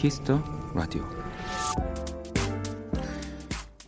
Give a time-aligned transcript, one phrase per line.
[0.00, 0.42] 키스 더
[0.74, 1.06] 라디오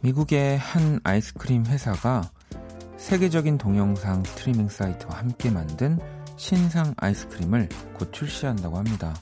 [0.03, 2.31] 미국의 한 아이스크림 회사가
[2.99, 5.99] 세계적인 동영상 스트리밍 사이트와 함께 만든
[6.37, 9.15] 신상 아이스크림을 곧 출시한다고 합니다.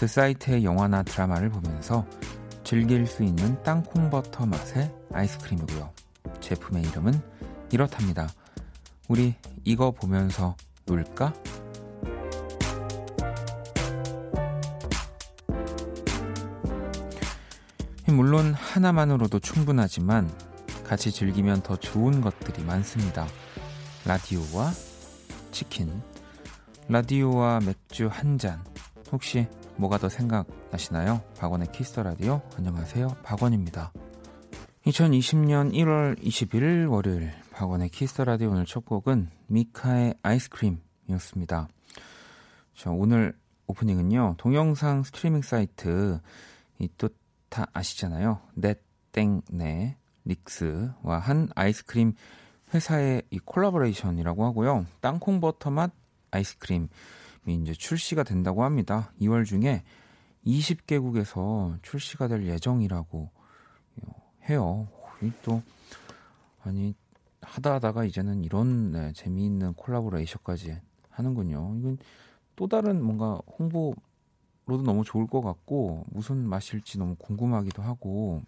[0.00, 2.04] 그 사이트의 영화나 드라마를 보면서
[2.64, 5.88] 즐길 수 있는 땅콩 버터 맛의 아이스크림이고요.
[6.40, 7.20] 제품의 이름은
[7.70, 8.28] 이렇답니다.
[9.06, 11.32] 우리 이거 보면서 놀까?
[18.12, 20.30] 물론 하나만으로도 충분하지만
[20.84, 23.26] 같이 즐기면 더 좋은 것들이 많습니다.
[24.04, 24.70] 라디오와
[25.50, 26.02] 치킨,
[26.88, 28.62] 라디오와 맥주 한 잔.
[29.10, 31.22] 혹시 뭐가 더 생각나시나요?
[31.38, 32.42] 박원의 키스 더 라디오.
[32.56, 33.16] 안녕하세요.
[33.22, 33.92] 박원입니다.
[34.86, 41.68] 2020년 1월 21일 월요일 박원의 키스 더 라디오 오늘 첫 곡은 미카의 아이스크림이었습니다.
[42.74, 43.34] 자, 오늘
[43.66, 44.34] 오프닝은요.
[44.38, 46.20] 동영상 스트리밍 사이트
[46.78, 47.08] 이 또
[47.52, 48.40] 다 아시잖아요.
[48.54, 52.14] 넷땡네 릭스와 한 아이스크림
[52.72, 54.86] 회사의 이 콜라보레이션이라고 하고요.
[55.02, 55.92] 땅콩 버터 맛
[56.30, 56.88] 아이스크림이
[57.46, 59.12] 이제 출시가 된다고 합니다.
[59.20, 59.82] 2월 중에
[60.46, 63.30] 20개국에서 출시가 될 예정이라고
[64.48, 64.88] 해요.
[65.42, 65.62] 또
[66.62, 66.94] 아니
[67.42, 70.78] 하다 하다가 이제는 이런 네, 재미있는 콜라보레이션까지
[71.10, 71.76] 하는군요.
[71.78, 71.98] 이건
[72.56, 73.94] 또 다른 뭔가 홍보
[74.66, 78.42] 로도 너무 좋을 것 같고 무슨 맛일지 너무 궁금하기도 하고.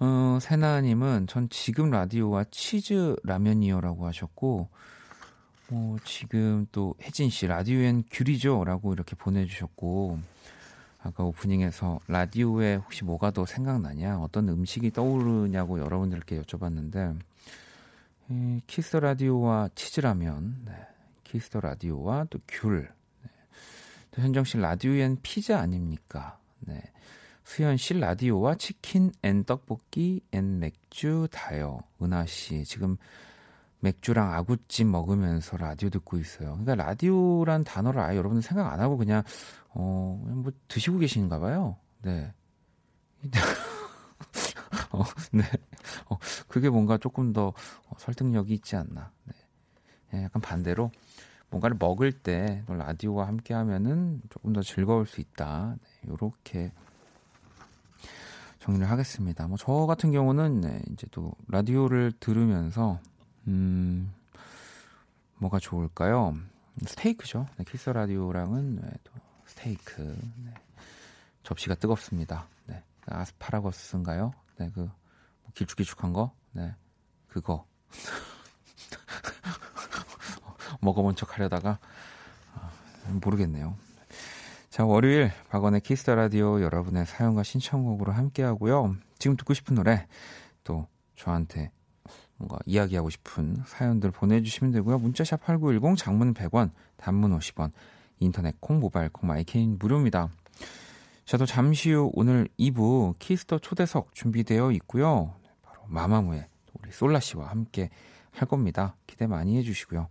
[0.00, 4.68] 어, 세나님은 전 지금 라디오와 치즈 라면이요라고 하셨고
[5.70, 10.18] 어, 지금 또 혜진 씨 라디오엔 귤이죠라고 이렇게 보내주셨고
[11.00, 14.20] 아까 오프닝에서 라디오에 혹시 뭐가 더 생각나냐?
[14.20, 17.18] 어떤 음식이 떠오르냐고 여러분들께 여쭤봤는데
[18.30, 20.72] 이, 키스 라디오와 치즈 라면 네,
[21.24, 22.97] 키스 라디오와 또 귤
[24.14, 26.38] 현정 씨 라디오엔 피자 아닙니까?
[26.60, 26.82] 네.
[27.44, 31.80] 수현 씨 라디오와 치킨 앤 떡볶이 앤 맥주 다요.
[32.02, 32.96] 은하 씨 지금
[33.80, 36.58] 맥주랑 아구찜 먹으면서 라디오 듣고 있어요.
[36.58, 39.22] 그러니까 라디오란 단어를 아예 여러분 생각 안 하고 그냥
[39.70, 41.76] 어, 그냥 뭐 드시고 계신가 봐요.
[42.02, 42.32] 네.
[44.90, 45.02] 어,
[45.32, 45.42] 네.
[46.10, 46.18] 어,
[46.48, 47.52] 그게 뭔가 조금 더
[47.98, 49.12] 설득력이 있지 않나.
[49.24, 49.34] 네.
[50.10, 50.90] 네 약간 반대로
[51.50, 55.76] 뭔가를 먹을 때 라디오와 함께 하면은 조금 더 즐거울 수 있다.
[55.80, 56.72] 네, 요렇게
[58.60, 59.46] 정리를 하겠습니다.
[59.48, 63.00] 뭐 저 같은 경우는 네, 이제 또 라디오를 들으면서
[63.46, 64.12] 음
[65.38, 66.36] 뭐가 좋을까요?
[66.84, 67.46] 스테이크죠.
[67.56, 69.12] 네, 키스 라디오랑은 네, 또
[69.46, 70.02] 스테이크.
[70.44, 70.52] 네.
[71.44, 72.46] 접시가 뜨겁습니다.
[72.66, 72.82] 네.
[73.06, 74.32] 아스파라거스인가요?
[74.58, 74.90] 네, 그뭐
[75.54, 76.32] 길쭉길쭉한 거.
[76.52, 76.74] 네.
[77.28, 77.64] 그거.
[80.80, 81.78] 먹어본 척 하려다가
[82.54, 82.70] 아,
[83.24, 83.76] 모르겠네요.
[84.70, 88.96] 자, 월요일 박원의 키스 더 라디오 여러분의 사연과 신청곡으로 함께 하고요.
[89.18, 90.06] 지금 듣고 싶은 노래
[90.62, 90.86] 또
[91.16, 91.70] 저한테
[92.36, 94.98] 뭔가 이야기하고 싶은 사연들 보내주시면 되고요.
[94.98, 97.72] 문자샵 8910 장문 100원, 단문 50원,
[98.20, 100.28] 인터넷 콩, 모바일 콩, 마이케이는 무료입니다.
[101.24, 105.34] 자, 또 잠시 후 오늘 2부 키스 더 초대석 준비되어 있고요.
[105.62, 107.90] 바로 마마무의 우리 솔라 씨와 함께
[108.30, 108.94] 할 겁니다.
[109.06, 110.08] 기대 많이 해주시고요.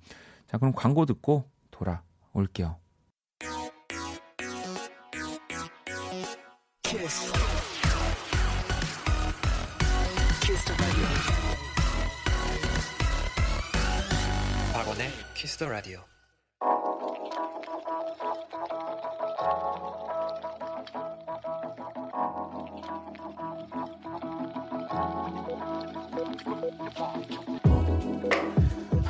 [0.47, 2.79] 자, 그럼 광고 듣고 돌아올게요.
[6.83, 7.33] 키스.
[10.41, 10.73] 키스
[14.73, 16.16] 박원의 키스 더 라디오.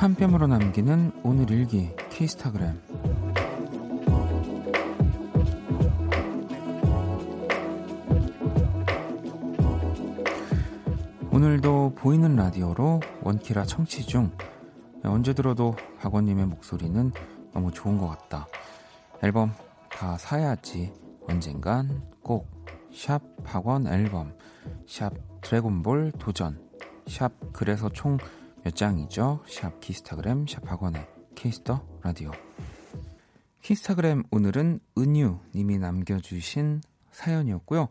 [0.08, 2.80] 한 뼘으로 남기는 오늘 일기 키스타그램.
[11.30, 14.30] 오늘도 보이는 라디오로 원키라 청취 중.
[15.04, 17.12] 언제 들어도 박원님의 목소리는
[17.52, 18.48] 너무 좋은 것 같다.
[19.22, 19.52] 앨범
[19.90, 20.90] 다 사야지.
[21.28, 22.48] 언젠간 꼭.
[22.94, 24.32] 샵 박원 앨범.
[24.86, 25.12] 샵
[25.42, 26.66] 드래곤볼 도전.
[27.06, 28.16] 샵 그래서 총
[28.68, 29.42] 몇 장이죠?
[29.48, 32.30] 샵 키스타그램 샵 박원의 키스 더 라디오
[33.62, 37.88] 키스타그램 오늘은 은유 님이 남겨주신 사연이었고요.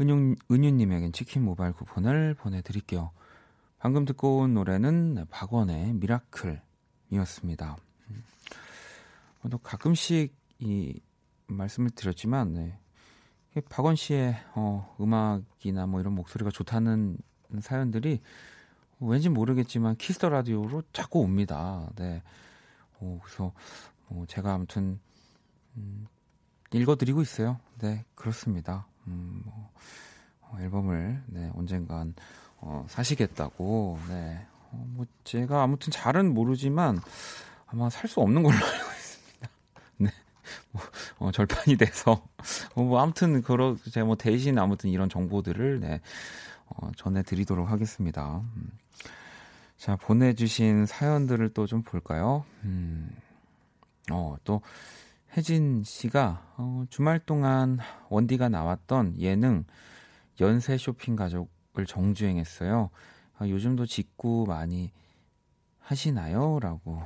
[0.00, 3.10] 은유, 은유님에겐 치킨 모바일 쿠폰을 보내드릴게요.
[3.80, 7.76] 방금 듣고 온 노래는 박원의 Miracle이었습니다.
[8.10, 8.24] 음.
[9.50, 11.00] 또 가끔씩 이
[11.48, 12.78] 말씀을 드렸지만 네.
[13.68, 17.18] 박원 씨의 어, 음악이나 뭐 이런 목소리가 좋다는
[17.60, 18.20] 사연들이
[19.06, 21.88] 왠지 모르겠지만 키스 더 라디오로 자꾸 옵니다.
[21.96, 22.22] 네.
[23.00, 23.52] 어, 그래서
[24.08, 24.98] 어, 제가 아무튼
[25.76, 26.06] 음,
[26.72, 27.58] 읽어드리고 있어요.
[27.80, 28.86] 네, 그렇습니다.
[29.06, 29.70] 음, 뭐,
[30.40, 32.14] 어, 앨범을 네, 언젠간
[32.58, 33.98] 어, 사시겠다고.
[34.08, 37.00] 네, 어, 뭐 제가 아무튼 잘은 모르지만
[37.66, 39.48] 아마 살 수 없는 걸로 알고 있습니다.
[39.98, 40.10] 네,
[40.72, 40.82] 뭐,
[41.18, 42.26] 어, 절판이 돼서
[42.74, 46.00] 어, 뭐 아무튼 그러 제가 뭐 대신 아무튼 이런 정보들을 네,
[46.66, 48.42] 어, 전해드리도록 하겠습니다.
[48.56, 48.70] 음.
[49.84, 52.46] 자 보내주신 사연들을 또 좀 볼까요?
[52.64, 53.14] 음,
[54.10, 54.62] 어, 또
[55.36, 57.78] 혜진 씨가 어, 주말 동안
[58.08, 59.66] 원디가 나왔던 예능
[60.40, 62.88] 연세 쇼핑 가족을 정주행했어요.
[63.36, 64.90] 아, 요즘도 직구 많이
[65.80, 66.60] 하시나요?
[66.60, 67.02] 라고.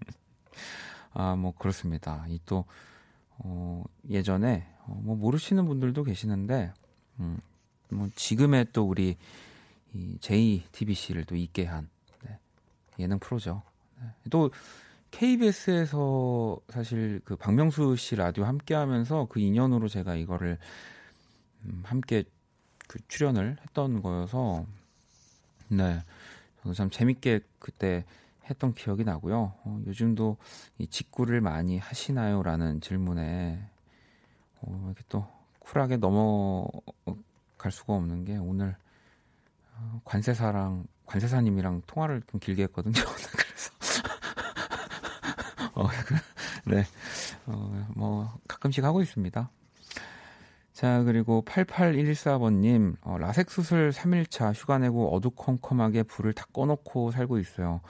[1.14, 2.24] 아, 뭐, 그렇습니다.
[2.26, 2.64] 이 또,
[3.38, 6.72] 어, 예전에, 어, 뭐, 모르시는 분들도 계시는데,
[7.20, 7.38] 음,
[7.90, 9.16] 뭐, 지금의 또 우리,
[9.94, 11.88] 이 JTBC를 또 있게 한,
[12.24, 12.38] 네,
[12.98, 13.62] 예능 프로죠.
[14.00, 14.08] 네.
[14.30, 14.50] 또,
[15.14, 20.58] KBS에서 사실 그 박명수 씨 라디오 함께 하면서 그 인연으로 제가 이거를
[21.66, 22.24] 음, 함께
[22.88, 24.66] 그 출연을 했던 거여서
[25.68, 26.02] 네.
[26.58, 28.04] 저도 참 재밌게 그때
[28.50, 29.54] 했던 기억이 나고요.
[29.64, 30.36] 어, 요즘도
[30.78, 32.42] 이 직구를 많이 하시나요?
[32.42, 33.70] 라는 질문에
[34.62, 35.26] 어, 이렇게 또
[35.60, 38.83] 쿨하게 넘어갈 수가 없는 게 오늘 어,
[40.04, 42.94] 관세사랑 관세사님이랑 통화를 좀 길게 했거든요.
[43.36, 43.72] 그래서
[45.74, 45.88] 어,
[46.66, 46.84] 네,
[47.46, 49.50] 어, 뭐 가끔씩 하고 있습니다.
[50.72, 57.80] 자, 그리고 8814번님, 어, 라섹 수술 3일차 휴가 내고 어두컴컴하게 불을 다 꺼놓고 살고 있어요.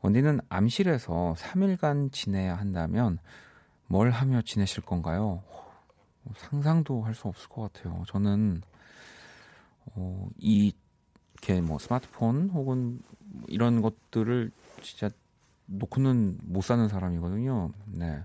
[0.00, 3.18] 원디는 암실에서 3일간 지내야 한다면
[3.86, 5.42] 뭘 하며 지내실 건가요?
[6.36, 8.02] 상상도 할 수 없을 것 같아요.
[8.06, 8.62] 저는,
[9.94, 10.72] 어, 이,
[11.44, 13.00] 이렇게 뭐 스마트폰 혹은
[13.48, 14.50] 이런 것들을
[14.82, 15.10] 진짜
[15.66, 17.70] 놓고는 못 사는 사람이거든요.
[17.86, 18.24] 네.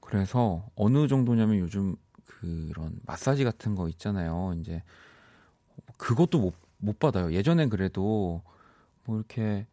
[0.00, 4.54] 그래서 어느 정도냐면 요즘 그런 마사지 같은 거 있잖아요.
[4.60, 4.82] 이제
[5.96, 7.32] 그것도 못, 못 받아요.
[7.32, 8.42] 예전엔 그래도
[9.04, 9.66] 뭐 이렇게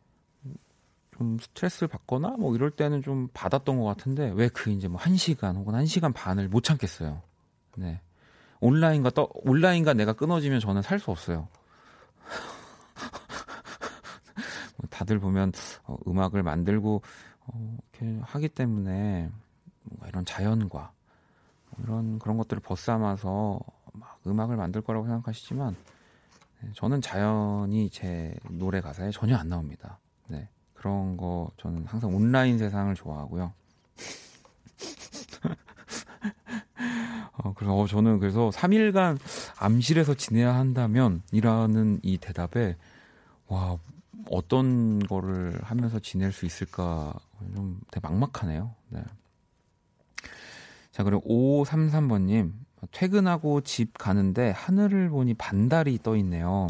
[1.15, 5.15] 좀 스트레스를 받거나 뭐 이럴 때는 좀 받았던 것 같은데 왜 그 이제 뭐 한
[5.17, 7.21] 시간 혹은 한 시간 반을 못 참겠어요.
[7.77, 8.01] 네.
[8.63, 11.49] 온라인과 떠, 온라인과 내가 끊어지면 저는 살 수 없어요.
[14.77, 15.51] 뭐 다들 보면
[15.83, 17.01] 어, 음악을 만들고
[17.47, 19.29] 어, 이렇게 하기 때문에
[19.83, 20.93] 뭔가 이런 자연과
[21.83, 23.59] 이런 그런 것들을 벗삼아서
[23.93, 25.75] 막 음악을 만들 거라고 생각하시지만
[26.61, 29.99] 네, 저는 자연이 제 노래 가사에 전혀 안 나옵니다.
[30.27, 30.47] 네.
[30.73, 33.51] 그런 거 저는 항상 온라인 세상을 좋아하고요.
[37.43, 39.19] 어, 그래서 어, 저는 그래서 3일간
[39.59, 42.77] 암실에서 지내야 한다면 이라는 이 대답에
[43.47, 43.77] 와
[44.29, 47.13] 어떤 거를 하면서 지낼 수 있을까
[47.55, 48.73] 좀 되게 막막하네요.
[48.89, 49.03] 네.
[50.91, 51.21] 자, 그리고
[51.65, 52.53] 5533번님.
[52.91, 56.67] 퇴근하고 집 가는데 하늘을 보니 반달이 떠 있네요.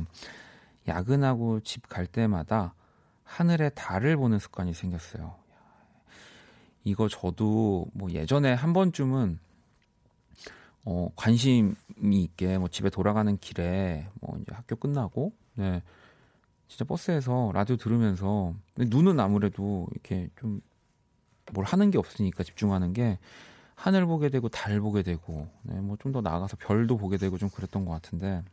[0.88, 2.76] 야근하고 집 갈 때마다
[3.24, 5.36] 하늘에 달을 보는 습관이 생겼어요.
[6.83, 9.40] 이거 저도 뭐 예전에 한 번쯤은
[10.85, 15.81] 어, 관심이 있게 뭐 집에 돌아가는 길에 뭐 이제 학교 끝나고 네.
[16.68, 20.61] 진짜 버스에서 라디오 들으면서 눈은 아무래도 이렇게 좀
[21.52, 23.19] 뭘 하는 게 없으니까 집중하는 게
[23.75, 27.49] 하늘 보게 되고 달 보게 되고 네, 뭐 좀 더 나아가서 별도 보게 되고 좀
[27.49, 28.44] 그랬던 것 같은데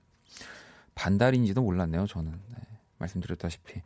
[0.97, 2.57] 반달인지도 몰랐네요 저는 네,
[2.99, 3.81] 말씀드렸다시피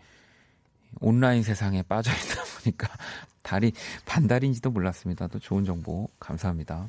[1.00, 2.88] 온라인 세상에 빠져 있다 보니까
[3.42, 3.72] 달이
[4.06, 5.26] 반달인지도 몰랐습니다.
[5.26, 6.88] 또 좋은 정보 감사합니다.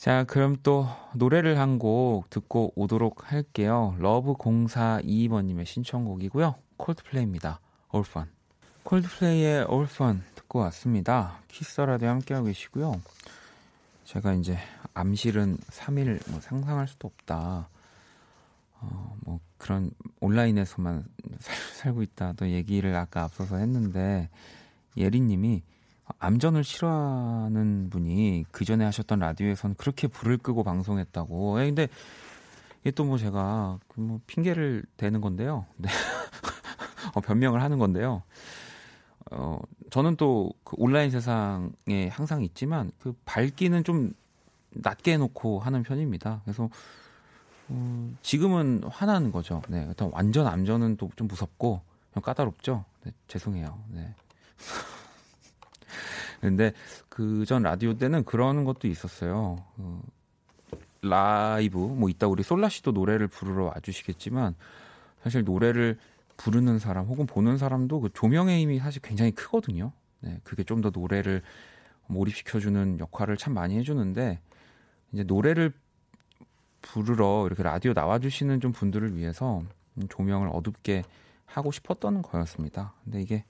[0.00, 3.94] 자, 그럼 또 노래를 한 곡 듣고 오도록 할게요.
[3.98, 6.54] Love 042번님의 신청곡이고요.
[6.78, 7.60] 콜드플레이입니다.
[7.92, 8.24] 올펀.
[8.84, 11.42] 콜드플레이의 올펀 듣고 왔습니다.
[11.48, 13.02] 키스라도 함께하고 계시고요.
[14.04, 14.56] 제가 이제
[14.94, 17.68] 암실은 3일 뭐 상상할 수도 없다.
[18.80, 19.90] 어, 뭐 그런
[20.20, 21.04] 온라인에서만
[21.40, 22.32] 살, 살고 있다.
[22.38, 24.30] 또 얘기를 아까 앞서서 했는데
[24.96, 25.62] 예리님이
[26.18, 31.60] 암전을 싫어하는 분이 그 전에 하셨던 라디오에서는 그렇게 불을 끄고 방송했다고.
[31.62, 31.88] 예, 근데
[32.82, 35.66] 이게 또 뭐 제가 그뭐 핑계를 대는 건데요.
[35.76, 35.88] 네.
[37.14, 38.22] 어, 변명을 하는 건데요.
[39.30, 39.58] 어,
[39.90, 44.12] 저는 또 그 온라인 세상에 항상 있지만 그 밝기는 좀
[44.70, 46.40] 낮게 해놓고 하는 편입니다.
[46.44, 46.68] 그래서
[47.68, 49.62] 어, 지금은 화나는 거죠.
[49.68, 51.80] 네, 일단 완전 암전은 또 좀 무섭고
[52.14, 52.84] 좀 까다롭죠.
[53.04, 53.78] 네, 죄송해요.
[53.90, 54.14] 네.
[56.40, 56.72] 근데
[57.08, 59.62] 그 전 라디오 때는 그런 것도 있었어요.
[59.76, 60.00] 그
[61.02, 64.54] 라이브 뭐 이따 우리 솔라 씨도 노래를 부르러 와주시겠지만
[65.22, 65.98] 사실 노래를
[66.36, 69.92] 부르는 사람 혹은 보는 사람도 그 조명의 힘이 사실 굉장히 크거든요.
[70.20, 71.42] 네, 그게 좀 더 노래를
[72.06, 74.40] 몰입시켜주는 역할을 참 많이 해주는데
[75.12, 75.72] 이제 노래를
[76.82, 79.62] 부르러 이렇게 라디오 나와주시는 좀 분들을 위해서
[80.08, 81.04] 조명을 어둡게
[81.46, 82.94] 하고 싶었던 거였습니다.
[83.04, 83.44] 근데 이게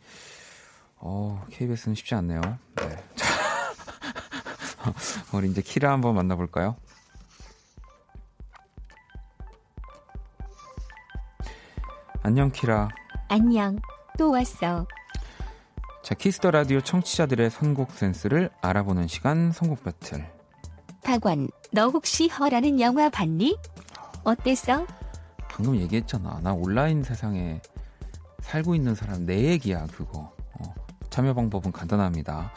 [1.00, 2.40] 어, KBS는 쉽지 않네요.
[2.76, 3.04] 네.
[5.32, 6.76] 우리 이제 키라 한번 만나볼까요?
[12.22, 12.88] 안녕 키라.
[13.28, 13.78] 안녕.
[14.18, 14.86] 또 왔어.
[16.02, 20.26] 자, 키스 더 라디오 청취자들의 선곡 센스를 알아보는 시간 선곡 배틀.
[21.02, 23.56] 박원, 너 혹시 Her라는 영화 봤니?
[24.24, 24.86] 어땠어?
[25.48, 26.40] 방금 얘기했잖아.
[26.42, 27.62] 나 온라인 세상에
[28.40, 30.34] 살고 있는 사람 내 얘기야 그거.
[31.20, 32.50] 어, 참여 방법은 간단합니다.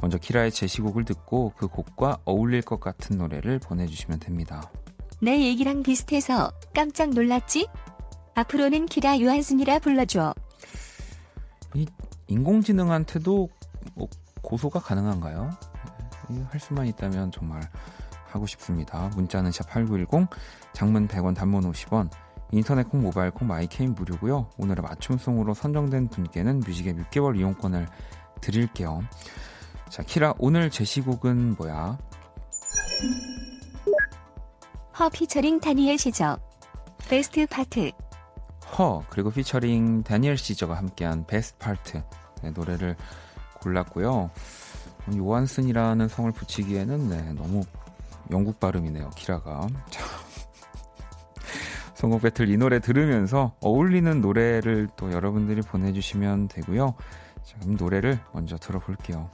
[0.00, 4.70] 먼저 키라의 제시곡을 듣고 그 곡과 어울릴 것 같은 노래를 보내주시면 됩니다.
[5.20, 7.68] 내 얘기랑 비슷해서 깜짝 놀랐지?
[8.34, 10.34] 앞으로는 키라 요한슨이라 불러줘.
[11.74, 11.86] 이
[12.26, 13.48] 인공지능한테도
[13.94, 14.08] 뭐
[14.42, 15.50] 고소가 가능한가요?
[16.30, 17.62] 네, 할 수만 있다면 정말
[18.26, 19.10] 하고 싶습니다.
[19.14, 20.28] 문자는 샵8910,
[20.72, 22.10] 장문 100원, 단문 50원,
[22.50, 24.50] 인터넷 콩, 모바일 콩, 마이케이는 무료고요.
[24.56, 27.86] 오늘의 맞춤송으로 선정된 분께는 뮤직의 6개월 이용권을
[28.40, 29.02] 드릴게요.
[29.90, 31.98] 자, 키라, 오늘 제시곡은 뭐야?
[34.98, 35.08] H.E.R.
[35.08, 36.38] featuring Daniel Caesar
[37.08, 37.92] Best Part
[38.76, 39.04] H.E.R.
[39.08, 42.02] 그리고 featuring Daniel Caesar가 함께한 Best Part
[42.42, 42.96] 네, 노래를
[43.60, 44.30] 골랐고요.
[45.16, 47.62] 요한슨이라는 성을 붙이기에는 네, 너무
[48.30, 49.10] 영국 발음이네요.
[49.10, 49.68] 키라가.
[51.98, 56.94] 선곡 배틀 이 노래 들으면서 어울리는 노래를 또 여러분들이 보내주시면 되고요.
[57.42, 59.28] 자, 그럼 노래를 먼저 들어볼게요.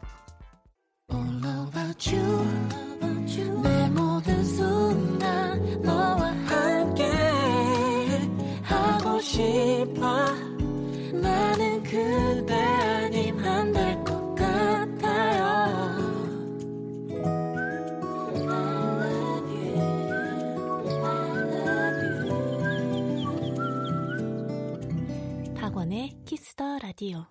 [26.94, 27.26] 라디오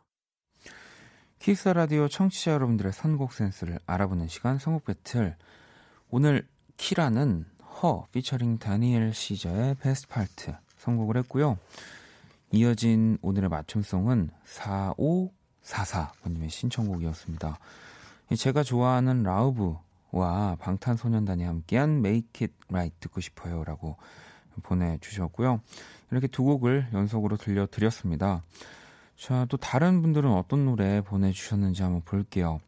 [1.40, 5.38] 키스 라디오 청취자 여러분들의 선곡 센스를 알아보는 시간 선곡 배틀
[6.10, 11.58] 오늘 키라는 허 피처링 다니엘 시저의 Best Part 선곡을 했고요.
[12.52, 17.58] 이어진 오늘의 맞춤송은 4544번님의 신청곡이었습니다.
[18.38, 23.96] 제가 좋아하는 라우브와 방탄소년단이 함께한 Make It Right 듣고 싶어요 라고
[24.62, 25.62] 보내주셨고요.
[26.12, 28.44] 이렇게 두 곡을 연속으로 들려드렸습니다.
[29.24, 32.60] 자, 또 다른 분들은 어떤 노래 보내주셨는지 한번 볼게요.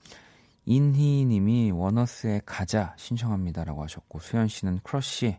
[0.63, 5.35] 인희 님이 원어스의 가자 신청합니다라고 하셨고, 수현 씨는 크러쉬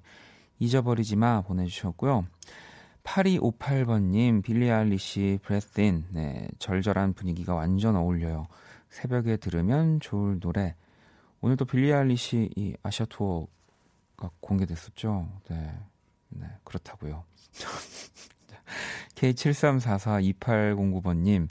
[0.58, 2.26] 잊어버리지 마 보내주셨고요.
[3.02, 6.04] 8258번님, 빌리 아일리시 브레스인.
[6.11, 8.46] 네, 절절한 분위기가 완전 어울려요.
[8.90, 10.75] 새벽에 들으면 좋을 노래.
[11.40, 15.26] 오늘도 빌리 아일리시 이 아시아 투어가 공개됐었죠.
[15.49, 15.78] 네,
[16.28, 17.25] 네 그렇다고요.
[19.16, 21.49] K73442809번님,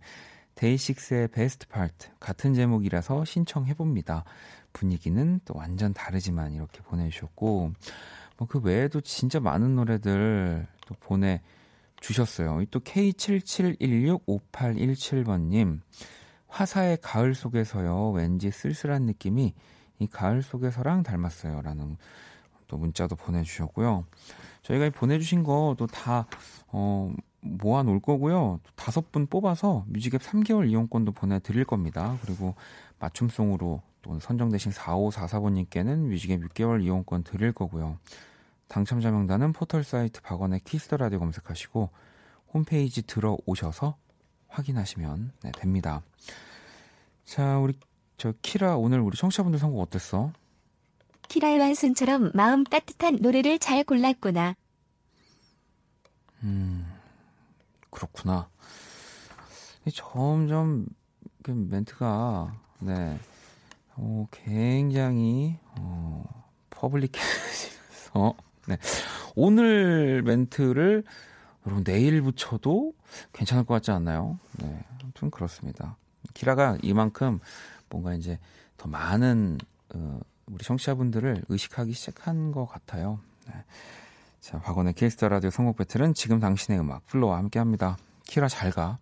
[0.55, 2.09] 데이식스의 베스트 파트.
[2.19, 4.23] 같은 제목이라서 신청해봅니다.
[4.71, 7.73] 분위기는 또 완전 다르지만 이렇게 보내주셨고,
[8.37, 11.41] 뭐 그 외에도 진짜 많은 노래들 또 보내
[11.99, 12.63] 주셨어요.
[12.71, 15.79] 또 K77165817번님,
[16.47, 19.53] 화사의 가을 속에서요, 왠지 쓸쓸한 느낌이
[19.99, 21.61] 이 가을 속에서랑 닮았어요.
[21.61, 21.95] 라는
[22.67, 24.05] 또 문자도 보내주셨고요.
[24.63, 26.27] 저희가 보내주신 것도 다,
[26.67, 27.13] 어,
[27.45, 28.59] 모아 놓을 거고요.
[28.75, 32.17] 다섯 분 뽑아서 뮤직앱 3개월 이용권도 보내 드릴 겁니다.
[32.21, 32.55] 그리고
[32.99, 37.97] 맞춤송으로 또 선정되신 4544번님께는 뮤직앱 6개월 이용권 드릴 거고요.
[38.67, 41.89] 당첨자 명단은 포털 사이트 박원의 키스 더 라디오 검색하시고
[42.53, 43.95] 홈페이지 들어오셔서
[44.47, 46.01] 확인하시면 네, 됩니다.
[47.25, 47.77] 자, 우리
[48.17, 50.31] 저 키라 오늘 우리 청취자분들 선곡 어땠어?
[51.27, 54.55] 키라의 완순처럼 마음 따뜻한 노래를 잘 골랐구나.
[56.43, 56.84] 음,
[57.95, 58.49] 그렇구나.
[59.93, 60.85] 점점
[61.43, 63.17] 그 멘트가 네,
[63.95, 66.25] 어, 굉장히 어,
[66.71, 68.33] 퍼블릭해지면서
[68.67, 68.77] 네.
[69.35, 71.03] 오늘 멘트를
[71.65, 72.93] 여러분 내일 붙여도
[73.31, 74.39] 괜찮을 것 같지 않나요?
[74.57, 74.83] 네.
[75.01, 75.95] 아무튼 그렇습니다.
[76.33, 77.39] 키라가 이만큼
[77.89, 78.39] 뭔가 이제
[78.75, 79.57] 더 많은
[79.93, 83.19] 어, 우리 청취자분들을 의식하기 시작한 것 같아요.
[83.47, 83.53] 네.
[84.45, 87.97] 자, 박원의 키스 더 라디오 선곡 배틀은 지금 당신의 음악 플로와 함께 합니다.
[88.27, 88.99] 키라 잘 가.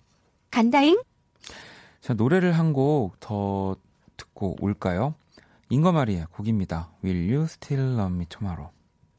[0.51, 1.01] 간다잉?
[1.99, 3.75] 자, 노래를 한 곡 더
[4.15, 5.15] 듣고 올까요?
[5.67, 6.91] 잉거마리의 곡입니다.
[7.03, 8.71] Will You Still Love Me Tomorrow?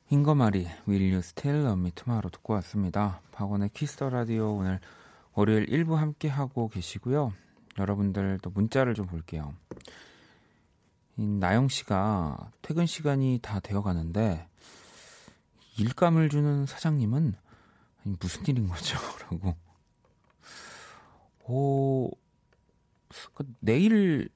[0.07, 3.21] 잉거마리 Will You Still Love Me Tomorrow 듣고 왔습니다.
[3.33, 4.81] 박원의 키스 더 라디오 오늘
[5.35, 7.35] 월요일 1부 함께 하고 계시고요.
[7.79, 9.53] 여러분들 또 문자를 좀 볼게요.
[11.17, 14.47] 나영 씨가 퇴근 시간이 다 되어 가는데
[15.79, 17.35] 일감을 주는 사장님은
[18.21, 18.99] 무슨 일인 거죠?
[19.31, 19.57] 라고.
[21.47, 22.11] 오,
[23.35, 24.29] 그 내일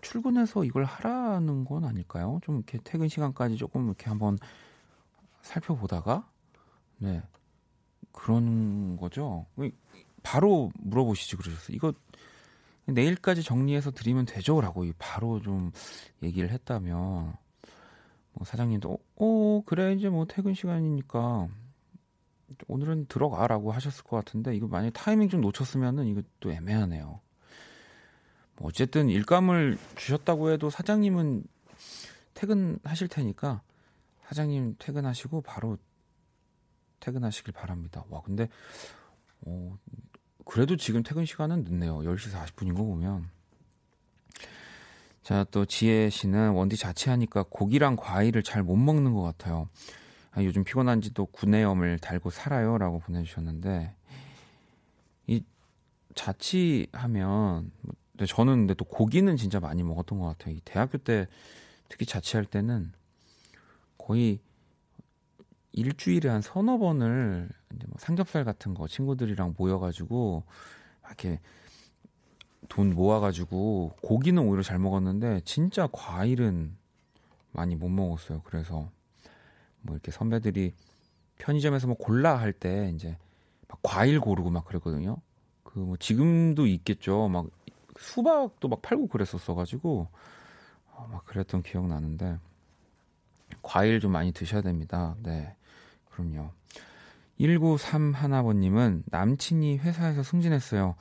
[0.00, 2.40] 출근해서 이걸 하라는 건 아닐까요?
[2.42, 4.38] 좀 이렇게 퇴근 시간까지 조금 이렇게 한번
[5.42, 6.28] 살펴보다가
[6.98, 7.22] 네
[8.12, 9.46] 그런 거죠.
[10.22, 11.74] 바로 물어보시지 그러셨어요.
[11.74, 11.92] 이거
[12.86, 15.72] 내일까지 정리해서 드리면 되죠 라고 바로 좀
[16.22, 17.38] 얘기를 했다면 뭐
[18.44, 21.48] 사장님도 어 그래 이제 뭐 퇴근 시간이니까
[22.68, 27.20] 오늘은 들어가라고 하셨을 것 같은데 이거 만약 타이밍 좀 놓쳤으면은 이거 또 애매하네요.
[28.58, 31.44] 뭐 어쨌든 일감을 주셨다고 해도 사장님은
[32.34, 33.62] 퇴근하실 테니까
[34.26, 35.78] 사장님 퇴근하시고 바로
[37.00, 38.04] 퇴근하시길 바랍니다.
[38.10, 38.48] 와, 근데,
[39.42, 39.78] 어,
[40.44, 41.98] 그래도 지금 퇴근 시간은 늦네요.
[41.98, 43.28] 10시 40분인 거 보면.
[45.26, 49.68] 자, 또 지혜 씨는 원디 자취하니까 고기랑 과일을 잘 못 먹는 것 같아요.
[50.30, 52.78] 아, 요즘 피곤한지도 구내염을 달고 살아요.
[52.78, 53.92] 라고 보내주셨는데,
[55.26, 55.42] 이
[56.14, 57.72] 자취하면,
[58.24, 60.54] 저는 근데 또 고기는 진짜 많이 먹었던 것 같아요.
[60.54, 61.26] 이 대학교 때
[61.88, 62.92] 특히 자취할 때는
[63.98, 64.38] 거의
[65.72, 70.44] 일주일에 한 서너 번을 이제 뭐 삼겹살 같은 거 친구들이랑 모여가지고
[71.04, 71.40] 이렇게
[72.68, 76.76] 돈 모아가지고 고기는 오히려 잘 먹었는데 진짜 과일은
[77.52, 78.42] 많이 못 먹었어요.
[78.44, 78.90] 그래서
[79.82, 80.74] 뭐 이렇게 선배들이
[81.38, 83.16] 편의점에서 뭐 골라 할 때 이제
[83.68, 85.16] 막 과일 고르고 막 그랬거든요.
[85.64, 87.28] 그 뭐 지금도 있겠죠.
[87.28, 87.46] 막
[87.98, 90.08] 수박도 막 팔고 그랬었어가지고
[90.92, 92.38] 어, 막 그랬던 기억 나는데
[93.62, 95.16] 과일 좀 많이 드셔야 됩니다.
[95.22, 95.54] 네.
[96.10, 96.50] 그럼요.
[97.40, 100.94] 1931번님은 남친이 회사에서 승진했어요.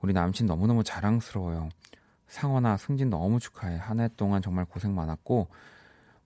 [0.00, 1.68] 우리 남친 너무너무 자랑스러워요.
[2.28, 3.76] 상원아, 승진 너무 축하해.
[3.76, 5.48] 한 해 동안 정말 고생 많았고,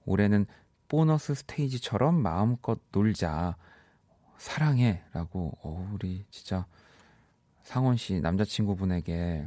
[0.07, 0.47] 올해는
[0.89, 3.57] 보너스 스테이지처럼 마음껏 놀자.
[4.39, 5.03] 사랑해.
[5.13, 6.67] 라고, 어, 우리 진짜
[7.63, 9.47] 상원 씨 남자친구분에게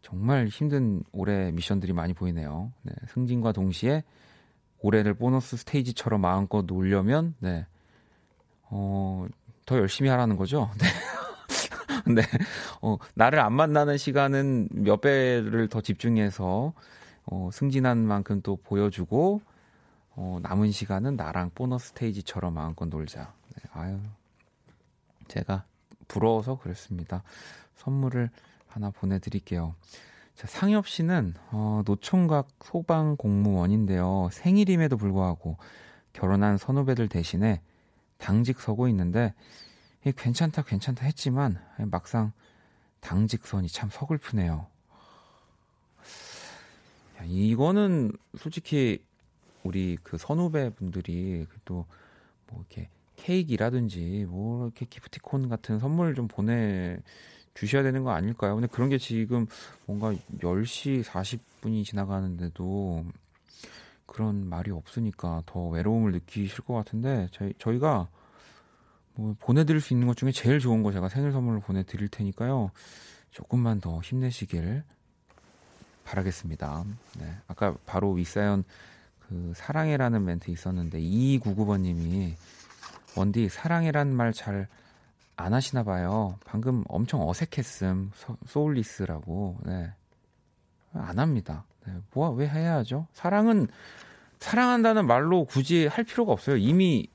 [0.00, 2.72] 정말 힘든 올해 미션들이 많이 보이네요.
[2.82, 4.04] 네, 승진과 동시에
[4.78, 7.66] 올해를 보너스 스테이지처럼 마음껏 놀려면 네.
[8.64, 9.26] 어,
[9.66, 10.70] 더 열심히 하라는 거죠.
[10.80, 10.86] 네.
[12.14, 12.22] 네.
[12.80, 16.72] 어, 나를 안 만나는 시간은 몇 배를 더 집중해서
[17.26, 19.40] 어, 승진한 만큼 또 보여주고
[20.14, 23.32] 어, 남은 시간은 나랑 보너스 스테이지처럼 마음껏 놀자.
[23.56, 23.98] 네, 아유.
[25.28, 25.64] 제가
[26.08, 27.22] 부러워서 그랬습니다.
[27.76, 28.30] 선물을
[28.66, 29.74] 하나 보내드릴게요.
[30.34, 34.28] 자, 상엽 씨는 어, 노총각 소방 공무원인데요.
[34.32, 35.56] 생일임에도 불구하고
[36.12, 37.60] 결혼한 선후배들 대신에
[38.18, 39.34] 당직 서고 있는데
[40.10, 41.60] 괜찮다 괜찮다 했지만
[41.90, 42.32] 막상
[43.00, 44.66] 당직선이 참 서글프네요.
[47.20, 49.04] 야, 이거는 솔직히
[49.62, 51.86] 우리 그 선후배 분들이 또
[52.52, 56.98] 뭐 이렇게 케이크라든지 뭐 이렇게 기프티콘 같은 선물 좀 보내
[57.54, 58.54] 주셔야 되는 거 아닐까요?
[58.54, 59.46] 근데 그런 게 지금
[59.86, 63.04] 뭔가 10시 40분이 지나가는데도
[64.06, 68.08] 그런 말이 없으니까 더 외로움을 느끼실 것 같은데 저희, 저희가
[69.14, 72.70] 뭐 보내드릴 수 있는 것 중에 제일 좋은 거 제가 생일 선물로 보내드릴 테니까요.
[73.30, 74.82] 조금만 더 힘내시길
[76.04, 76.84] 바라겠습니다.
[77.18, 77.36] 네.
[77.46, 78.64] 아까 바로 윗사연
[79.20, 82.34] 그 사랑해라는 멘트 있었는데 2299번님이
[83.16, 84.68] 원디 사랑해란 말 잘
[85.36, 86.38] 안 하시나 봐요.
[86.44, 88.12] 방금 엄청 어색했음.
[88.46, 89.58] 소울리스라고.
[89.64, 89.92] 네.
[90.92, 91.64] 안 합니다.
[91.86, 91.94] 네.
[92.12, 93.06] 뭐야, 왜 해야 하죠?
[93.12, 93.68] 사랑은,
[94.40, 96.56] 사랑한다는 말로 굳이 할 필요가 없어요.
[96.56, 97.08] 이미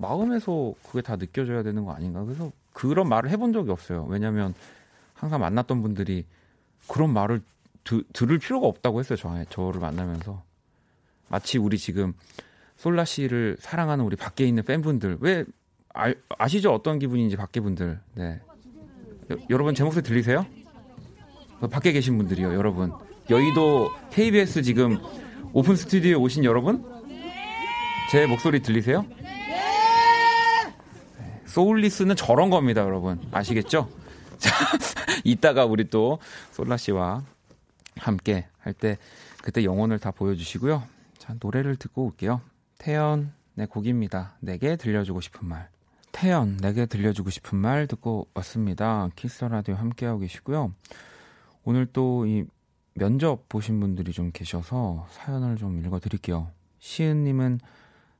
[0.00, 2.24] 마음에서 그게 다 느껴져야 되는 거 아닌가.
[2.24, 4.06] 그래서 그런 말을 해본 적이 없어요.
[4.08, 4.54] 왜냐면
[5.14, 6.24] 항상 만났던 분들이
[6.88, 7.42] 그런 말을
[7.84, 9.16] 드, 들을 필요가 없다고 했어요.
[9.16, 10.42] 저, 저를 만나면서.
[11.28, 12.14] 마치 우리 지금
[12.76, 15.44] 솔라 씨를 사랑하는 우리 밖에 있는 팬분들 왜
[15.94, 16.72] 아, 아시죠?
[16.72, 18.00] 어떤 기분인지 밖에 분들.
[18.14, 18.40] 네.
[19.30, 20.46] 여, 여러분 제 목소리 들리세요?
[21.60, 22.90] 그 밖에 계신 분들이요, 여러분.
[23.28, 24.98] 여의도 KBS 지금
[25.52, 26.84] 오픈 스튜디오에 오신 여러분?
[28.10, 29.04] 제 목소리 들리세요?
[31.50, 31.54] 네.
[31.54, 33.20] 소울리스는 저런 겁니다, 여러분.
[33.32, 33.88] 아시겠죠?
[34.38, 34.50] 자,
[35.24, 36.18] 이따가 우리 또
[36.52, 37.24] 솔라 씨와
[37.96, 38.98] 함께 할 때
[39.42, 40.82] 그때 영혼을 다 보여주시고요.
[41.18, 42.40] 자, 노래를 듣고 올게요.
[42.78, 44.36] 태연의 곡입니다.
[44.40, 45.68] 내게 들려주고 싶은 말.
[46.12, 49.08] 태연, 내게 들려주고 싶은 말 듣고 왔습니다.
[49.16, 50.72] 키스 라디오 함께하고 계시고요.
[51.64, 52.44] 오늘 또 이
[52.94, 56.50] 면접 보신 분들이 좀 계셔서 사연을 좀 읽어드릴게요.
[56.80, 57.60] 시은님은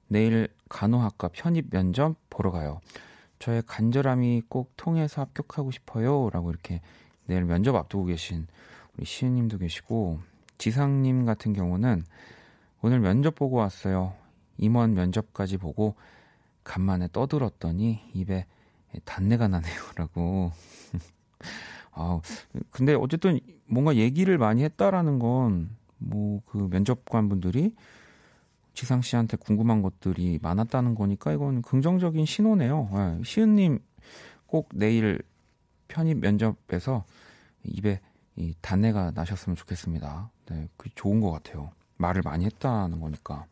[0.08, 2.80] 내일 간호학과 편입 면접 보러 가요.
[3.40, 6.30] 저의 간절함이 꼭 통해서 합격하고 싶어요.
[6.30, 6.80] 라고 이렇게
[7.26, 8.46] 내일 면접 앞두고 계신
[8.96, 10.20] 우리 시은님도 계시고,
[10.58, 12.04] 지상님 같은 경우는
[12.82, 14.14] 오늘 면접 보고 왔어요.
[14.58, 15.96] 임원 면접까지 보고
[16.62, 18.46] 간만에 떠들었더니 입에
[19.04, 19.74] 단내가 나네요.
[19.96, 20.52] 라고.
[21.92, 22.20] 아,
[22.70, 27.74] 근데 어쨌든 뭔가 얘기를 많이 했다라는 건 뭐 그 면접관 분들이
[28.74, 32.90] 지상 씨한테 궁금한 것들이 많았다는 거니까 이건 긍정적인 신호네요.
[32.92, 33.80] 네, 시은님
[34.46, 35.20] 꼭 내일
[35.88, 37.04] 편입 면접에서
[37.64, 38.00] 입에
[38.36, 40.30] 이 단내가 나셨으면 좋겠습니다.
[40.50, 41.70] 네, 그 좋은 것 같아요.
[41.96, 43.46] 말을 많이 했다는 거니까.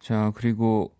[0.00, 0.92] 자, 그리고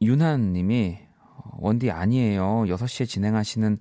[0.00, 2.64] 윤한 님이 어, 원디 아니에요.
[2.66, 3.76] 6시에 진행하시는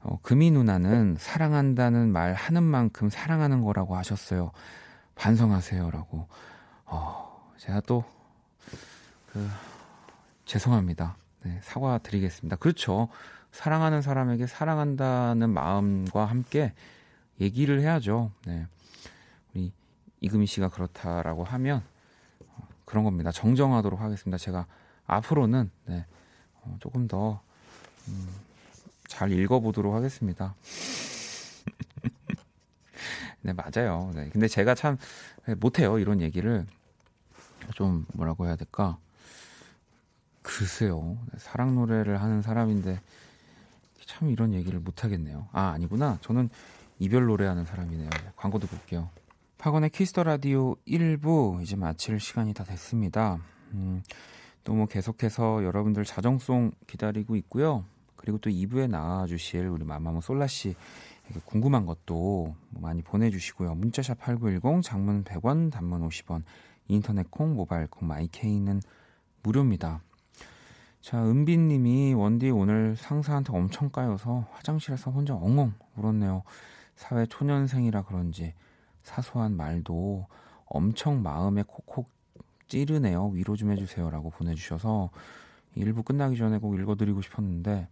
[0.00, 4.52] 어, 금이 누나는 사랑한다는 말 하는 만큼 사랑하는 거라고 하셨어요.
[5.16, 6.28] 반성하세요라고.
[6.86, 8.04] 어, 제가 또,
[9.32, 9.48] 그,
[10.44, 11.16] 죄송합니다.
[11.42, 12.56] 네, 사과드리겠습니다.
[12.56, 13.08] 그렇죠.
[13.52, 16.72] 사랑하는 사람에게 사랑한다는 마음과 함께
[17.40, 18.30] 얘기를 해야죠.
[18.46, 18.66] 네.
[19.52, 19.72] 우리
[20.20, 21.82] 이금희 씨가 그렇다라고 하면
[22.46, 23.30] 어, 그런 겁니다.
[23.30, 24.38] 정정하도록 하겠습니다.
[24.38, 24.66] 제가
[25.06, 26.06] 앞으로는 네,
[26.62, 27.40] 어, 조금 더,
[28.08, 28.28] 음,
[29.06, 30.54] 잘 읽어보도록 하겠습니다.
[33.44, 34.10] 네, 맞아요.
[34.14, 34.30] 네.
[34.32, 34.96] 근데 제가 참
[35.58, 35.98] 못해요.
[35.98, 36.66] 이런 얘기를.
[37.74, 38.98] 좀 뭐라고 해야 될까?
[40.42, 41.18] 글쎄요.
[41.36, 43.00] 사랑 노래를 하는 사람인데
[44.06, 45.48] 참 이런 얘기를 못하겠네요.
[45.52, 46.18] 아, 아니구나.
[46.22, 46.48] 저는
[46.98, 48.10] 이별 노래하는 사람이네요.
[48.36, 49.08] 광고 듣고 올게요.
[49.58, 53.38] 박원의 키스 더 라디오 1부 이제 마칠 시간이 다 됐습니다.
[53.72, 54.02] 음,
[54.62, 57.84] 또 뭐 계속해서 여러분들 자정송 기다리고 있고요.
[58.16, 60.74] 그리고 또 2부에 나와주실 우리 마마무 솔라 씨
[61.46, 63.74] 궁금한 것도 많이 보내주시고요.
[63.74, 66.42] 문자샵 8910, 장문 100원, 단문 50원,
[66.88, 68.80] 인터넷 콩, 모바일 콩, 마이케이는
[69.42, 70.02] 무료입니다.
[71.00, 76.42] 자, 은빈님이 원디 오늘 상사한테 엄청 까여서 화장실에서 혼자 엉엉 울었네요.
[76.96, 78.54] 사회 초년생이라 그런지
[79.02, 80.26] 사소한 말도
[80.66, 82.08] 엄청 마음에 콕콕
[82.68, 83.28] 찌르네요.
[83.28, 85.10] 위로 좀 해주세요라고 보내주셔서
[85.74, 87.88] 일부 끝나기 전에 꼭 읽어드리고 싶었는데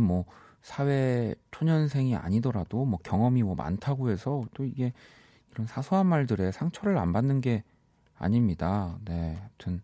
[0.00, 0.26] 뭐
[0.62, 4.92] 사회 초년생이 아니더라도 뭐 경험이 뭐 많다고 해서 또 이게
[5.52, 7.62] 이런 사소한 말들에 상처를 안 받는 게
[8.18, 8.98] 아닙니다.
[9.04, 9.80] 네, 아무튼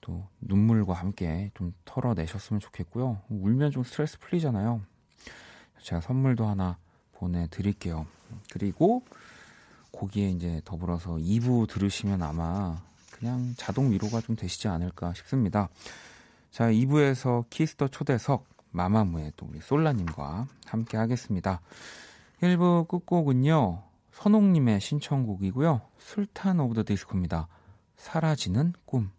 [0.00, 3.20] 또 눈물과 함께 좀 털어내셨으면 좋겠고요.
[3.30, 4.82] 울면 좀 스트레스 풀리잖아요.
[5.80, 6.76] 제가 선물도 하나
[7.12, 8.06] 보내드릴게요.
[8.52, 9.02] 그리고
[9.92, 12.76] 거기에 이제 더불어서 2부 들으시면 아마
[13.12, 15.68] 그냥 자동 위로가 좀 되시지 않을까 싶습니다.
[16.50, 21.60] 자, 2부에서 키스 더 초대석 마마무의 또 우리 솔라님과 함께 하겠습니다.
[22.42, 23.82] 1부 끝곡은요,
[24.12, 25.80] 선옥님의 신청곡이고요.
[25.98, 27.48] 술탄 오브 더 디스코입니다.
[27.96, 29.10] 사라지는 꿈.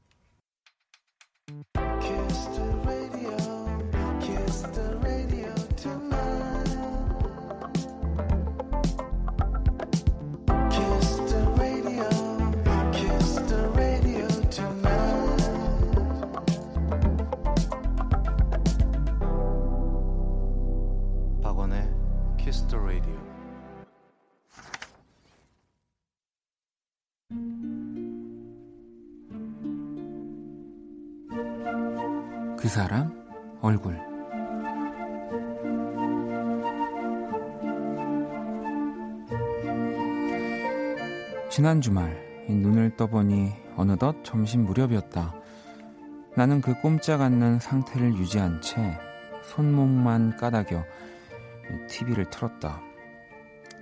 [32.64, 33.12] 그 사람
[33.60, 34.00] 얼굴
[41.50, 45.34] 지난 주말 눈을 떠보니 어느덧 점심 무렵이었다.
[46.38, 48.98] 나는 그 꼼짝 않는 상태를 유지한 채
[49.44, 50.86] 손목만 까닥여
[51.90, 52.80] TV를 틀었다.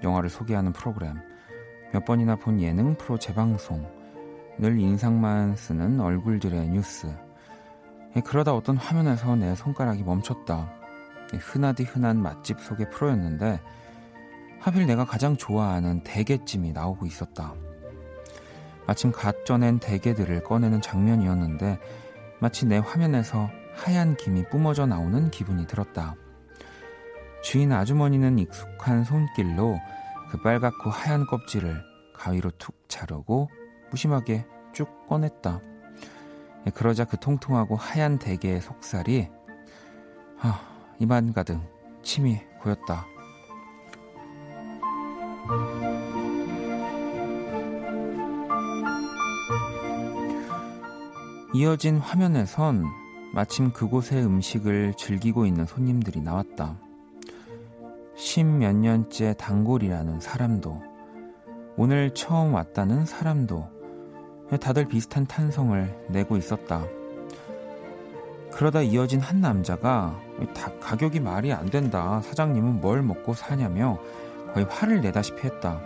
[0.01, 1.17] 영화를 소개하는 프로그램,
[1.93, 3.87] 몇 번이나 본 예능 프로 재방송,
[4.57, 7.30] 늘 인상만 쓰는 얼굴들의 뉴스, 예,
[8.19, 10.69] 그러다 어떤 화면에서 내 손가락이 멈췄다.
[11.34, 13.62] 예, 흔하디 흔한 맛집 속의 프로였는데
[14.60, 17.54] 하필 내가 가장 좋아하는 대게찜이 나오고 있었다.
[18.86, 21.80] 마침 갓 쪄낸 대게들을 꺼내는 장면이었는데
[22.39, 26.15] 마치 내 화면에서 하얀 김이 뿜어져 나오는 기분이 들었다.
[27.41, 29.80] 주인 아주머니는 익숙한 손길로
[30.30, 31.82] 그 빨갛고 하얀 껍질을
[32.15, 33.50] 가위로 툭 자르고
[33.89, 35.62] 무심하게 쭉 꺼냈다.
[36.65, 39.30] 예, 그러자 그 통통하고 하얀 대게의 속살이
[40.39, 40.62] 아,
[41.00, 41.60] 입안 가득
[42.04, 43.06] 침이 고였다.
[51.54, 52.86] 이어진 화면에선
[53.34, 56.78] 마침 그곳의 음식을 즐기고 있는 손님들이 나왔다.
[58.15, 60.82] 십몇 년째 단골이라는 사람도,
[61.76, 63.67] 오늘 처음 왔다는 사람도,
[64.57, 66.85] 다들 비슷한 탄성을 내고 있었다.
[68.51, 70.19] 그러다 이어진 한 남자가
[70.53, 72.21] 다 가격이 말이 안 된다.
[72.21, 73.99] 사장님은 뭘 먹고 사냐며
[74.53, 75.81] 거의 화를 내다시피 했다.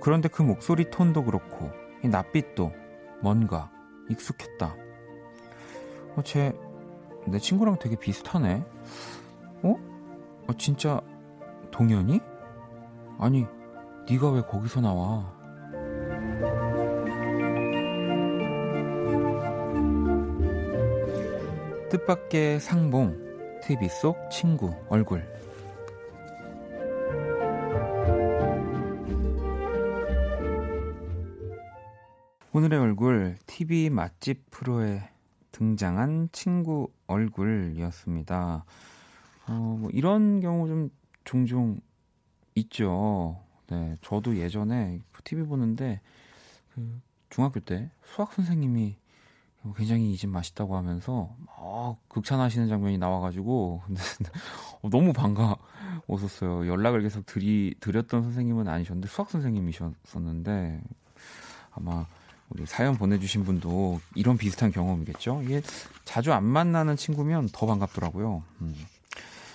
[0.00, 1.70] 그런데 그 목소리 톤도 그렇고
[2.02, 2.72] 이 낯빛도
[3.20, 3.70] 뭔가
[4.08, 4.74] 익숙했다.
[6.16, 6.54] 어, 쟤,
[7.26, 8.64] 내 친구랑 되게 비슷하네.
[9.62, 9.74] 어?
[10.46, 11.00] 어 진짜
[11.70, 12.20] 동현이?
[13.18, 13.46] 아니,
[14.08, 15.32] 네가 왜 거기서 나와?
[21.94, 25.24] 뜻밖의 상봉, TV 속 친구 얼굴.
[32.50, 35.08] 오늘의 얼굴, TV 맛집 프로에
[35.52, 38.64] 등장한 친구 얼굴이었습니다.
[39.46, 40.90] 어, 뭐 이런 경우 좀
[41.22, 41.78] 종종
[42.56, 43.38] 있죠.
[43.68, 46.00] 네, 저도 예전에 TV 보는데
[46.74, 48.96] 그 중학교 때 수학 선생님이
[49.76, 53.82] 굉장히 이 집 맛있다고 하면서 막 극찬하시는 장면이 나와가지고
[54.90, 56.66] 너무 반가웠었어요.
[56.66, 60.82] 연락을 계속 드리 드렸던 선생님은 아니셨는데 수학 선생님이셨었는데
[61.72, 62.06] 아마
[62.50, 65.42] 우리 사연 보내주신 분도 이런 비슷한 경험이겠죠.
[65.44, 65.62] 이게
[66.04, 68.42] 자주 안 만나는 친구면 더 반갑더라고요.
[68.60, 68.74] 음.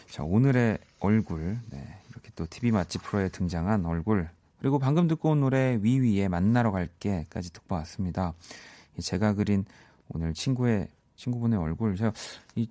[0.10, 4.28] 자 오늘의 얼굴 네, 이렇게 또 TV 맛집 프로에 등장한 얼굴
[4.60, 8.34] 그리고 방금 듣고 온 노래 위위에 만나러 갈게까지 듣고 왔습니다.
[9.00, 9.66] 제가 그린
[10.10, 12.12] 오늘 친구의 친구분의 얼굴 제가
[12.56, 12.70] 이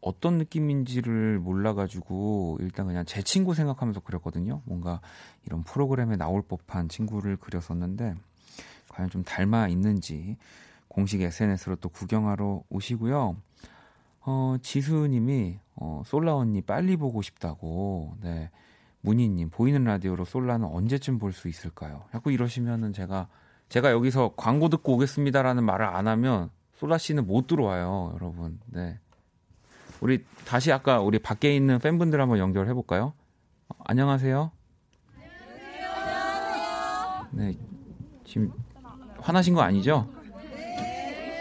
[0.00, 4.62] 어떤 느낌인지를 몰라가지고 일단 그냥 제 친구 생각하면서 그렸거든요.
[4.64, 5.00] 뭔가
[5.44, 8.14] 이런 프로그램에 나올 법한 친구를 그렸었는데
[8.88, 10.36] 과연 좀 닮아 있는지
[10.88, 13.36] 공식 SNS로 또 구경하러 오시고요.
[14.20, 18.16] 어, 지수님이 어, 솔라 언니 빨리 보고 싶다고.
[18.22, 18.50] 네.
[19.02, 22.04] 문희님 보이는 라디오로 솔라는 언제쯤 볼 수 있을까요?
[22.10, 23.28] 자꾸 이러시면은 제가
[23.68, 28.60] 제가 여기서 광고 듣고 오겠습니다라는 말을 안 하면 솔라 씨는 못 들어와요, 여러분.
[28.66, 28.98] 네.
[30.00, 33.14] 우리 다시 아까 우리 밖에 있는 팬분들 한번 연결해 볼까요?
[33.68, 34.52] 어, 안녕하세요.
[37.32, 37.56] 네.
[38.24, 38.52] 지금
[39.20, 40.08] 화나신 거 아니죠?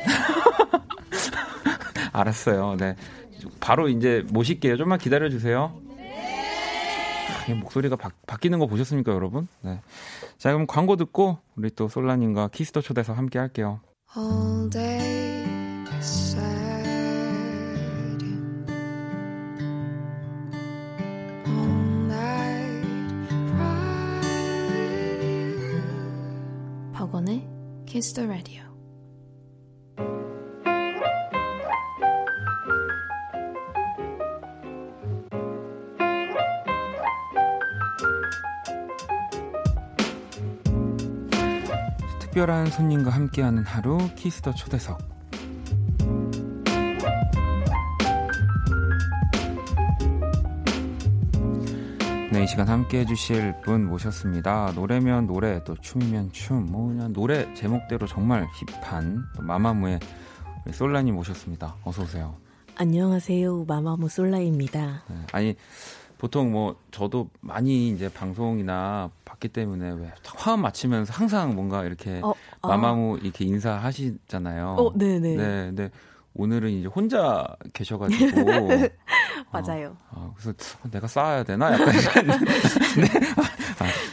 [2.11, 2.75] 알았어요.
[2.77, 2.95] 네.
[3.59, 4.77] 바로 이제 모실게요.
[4.77, 5.77] 좀만 기다려 주세요.
[7.59, 9.47] 목소리가 바, 바뀌는 거 보셨습니까, 여러분?
[9.61, 9.79] 네.
[10.37, 13.81] 자, 그럼 광고 듣고 우리 또 솔라님과 키스 더 초대석 함께 할게요.
[14.17, 15.45] All day
[21.47, 22.85] All night
[26.93, 27.47] 박원의
[27.85, 28.74] 키스터 라디오.
[42.35, 44.99] 특별한 손님과 함께하는 하루 키스더 초대석
[52.33, 54.73] 네, 이 시간 함께 해주실 분 모셨습니다.
[54.75, 58.45] 노래면 노래, 또 춤이면 춤, 뭐 그냥 노래 제목대로 정말
[58.81, 60.01] 힙한 마마무의
[60.73, 61.77] 솔라님 모셨습니다.
[61.85, 62.35] 어서 오세요.
[62.75, 65.03] 안녕하세요, 마마무 솔라입니다.
[65.07, 65.55] 네, 아니
[66.25, 72.33] 보통 뭐 저도 많이 이제 방송이나 봤기 때문에 왜 화음 맞추면서 항상 뭔가 이렇게 어,
[72.63, 72.67] 아.
[72.67, 74.69] 마마무 이렇게 인사하시잖아요.
[74.69, 75.35] 어, 네네.
[75.35, 75.91] 네, 근데
[76.33, 78.69] 오늘은 이제 혼자 계셔가지고
[79.53, 79.95] 맞아요.
[80.09, 80.57] 어, 어, 그래서
[80.89, 83.07] 내가 쌓아야 되나 약간 네.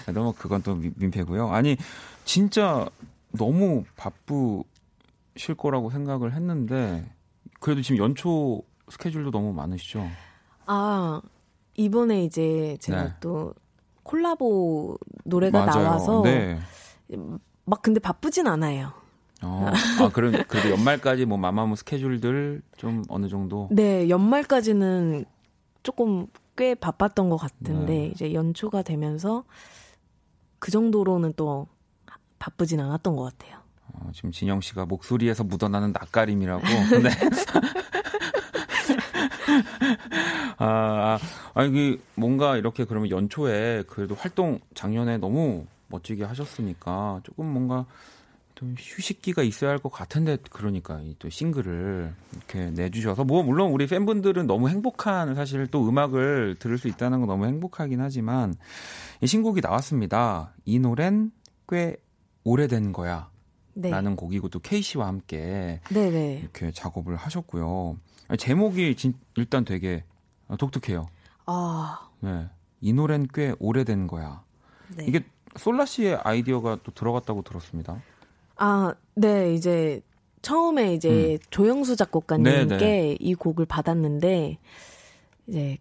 [0.07, 1.49] 아, 너무 그건 또 민폐고요.
[1.49, 1.79] 아니
[2.27, 2.87] 진짜
[3.31, 7.11] 너무 바쁘실 거라고 생각을 했는데
[7.59, 10.07] 그래도 지금 연초 스케줄도 너무 많으시죠?
[10.67, 11.23] 아
[11.83, 13.13] 이번에 이제 제가 네.
[13.21, 13.55] 또
[14.03, 15.85] 콜라보 노래가 맞아요.
[15.85, 16.59] 나와서 네.
[17.65, 18.93] 막 근데 바쁘진 않아요.
[19.43, 23.69] 어, 아, 그럼 그래도 연말까지 뭐 마마무 스케줄들 좀 어느 정도?
[23.71, 25.25] 네, 연말까지는
[25.83, 28.07] 조금 꽤 바빴던 것 같은데 네.
[28.07, 29.43] 이제 연초가 되면서
[30.59, 31.67] 그 정도로는 또
[32.39, 33.59] 바쁘진 않았던 것 같아요.
[33.95, 36.63] 어, 지금 진영 씨가 목소리에서 묻어나는 낯가림이라고.
[37.03, 37.11] 네.
[40.59, 41.19] 아, 아,
[41.55, 47.87] 아, 이게 뭔가 이렇게 그러면 연초에 그래도 활동 작년에 너무 멋지게 하셨으니까 조금 뭔가
[48.55, 54.47] 좀 휴식기가 있어야 할 것 같은데 그러니까 또 싱글을 이렇게 내주셔서 뭐 물론 우리 팬분들은
[54.47, 58.55] 너무 행복한 사실 또 음악을 들을 수 있다는 건 너무 행복하긴 하지만
[59.21, 60.55] 이 신곡이 나왔습니다.
[60.65, 61.33] 이 노래는
[61.69, 61.97] 꽤
[62.45, 63.31] 오래된 거야.
[63.75, 63.91] 네.
[63.91, 66.41] 라는 곡이고 또 케이 씨와 함께 네네.
[66.43, 67.97] 이렇게 작업을 하셨고요.
[68.39, 70.05] 제목이 진, 일단 되게
[70.59, 71.07] 독특해요.
[71.47, 72.09] 아.
[72.21, 72.49] 네.
[72.81, 74.43] 이 노래는 꽤 오래된 거야.
[74.97, 75.05] 네.
[75.07, 75.25] 이게
[75.57, 78.03] 솔라 씨의 아이디어가 또 들어갔다고 들었습니다.
[78.57, 80.01] 아, 네, 이제
[80.43, 81.39] 처음에 이제 음.
[81.51, 82.79] 조영수 작곡가님께 네네.
[82.79, 83.17] 네.
[83.21, 84.59] 이 곡을 받았는데
[85.47, 85.79] 이제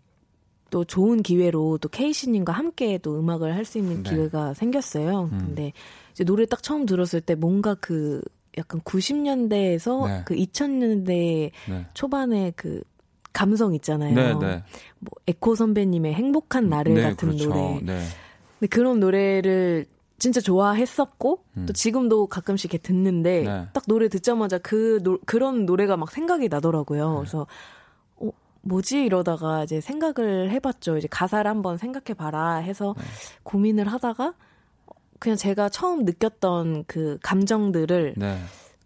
[0.69, 4.09] 또 좋은 기회로 또 케이시님과 함께 또 음악을 할 수 있는 네.
[4.09, 5.29] 기회가 생겼어요.
[5.31, 5.37] 음.
[5.37, 5.73] 근데
[6.11, 8.21] 이제 노래 딱 처음 들었을 때 뭔가 그
[8.57, 10.21] 약간 90년대에서 네.
[10.25, 11.85] 그 2000년대 네.
[11.93, 12.81] 초반에 그
[13.33, 14.13] 감성 있잖아요.
[14.13, 14.63] 네, 네.
[14.99, 17.49] 뭐 에코 선배님의 행복한 나를 네, 같은 그렇죠.
[17.49, 17.79] 노래.
[17.81, 18.03] 네.
[18.59, 19.85] 근데 그런 노래를
[20.19, 21.65] 진짜 좋아했었고 음.
[21.65, 23.67] 또 지금도 가끔씩 이렇게 듣는데 네.
[23.73, 27.09] 딱 노래 듣자마자 그 노, 그런 노래가 막 생각이 나더라고요.
[27.09, 27.15] 네.
[27.17, 27.47] 그래서
[28.17, 28.29] 어
[28.61, 30.97] 뭐지 이러다가 이제 생각을 해봤죠.
[30.97, 33.03] 이제 가사를 한번 생각해봐라 해서 네.
[33.43, 34.35] 고민을 하다가
[35.21, 38.39] 그냥 제가 처음 느꼈던 그 감정들을 네.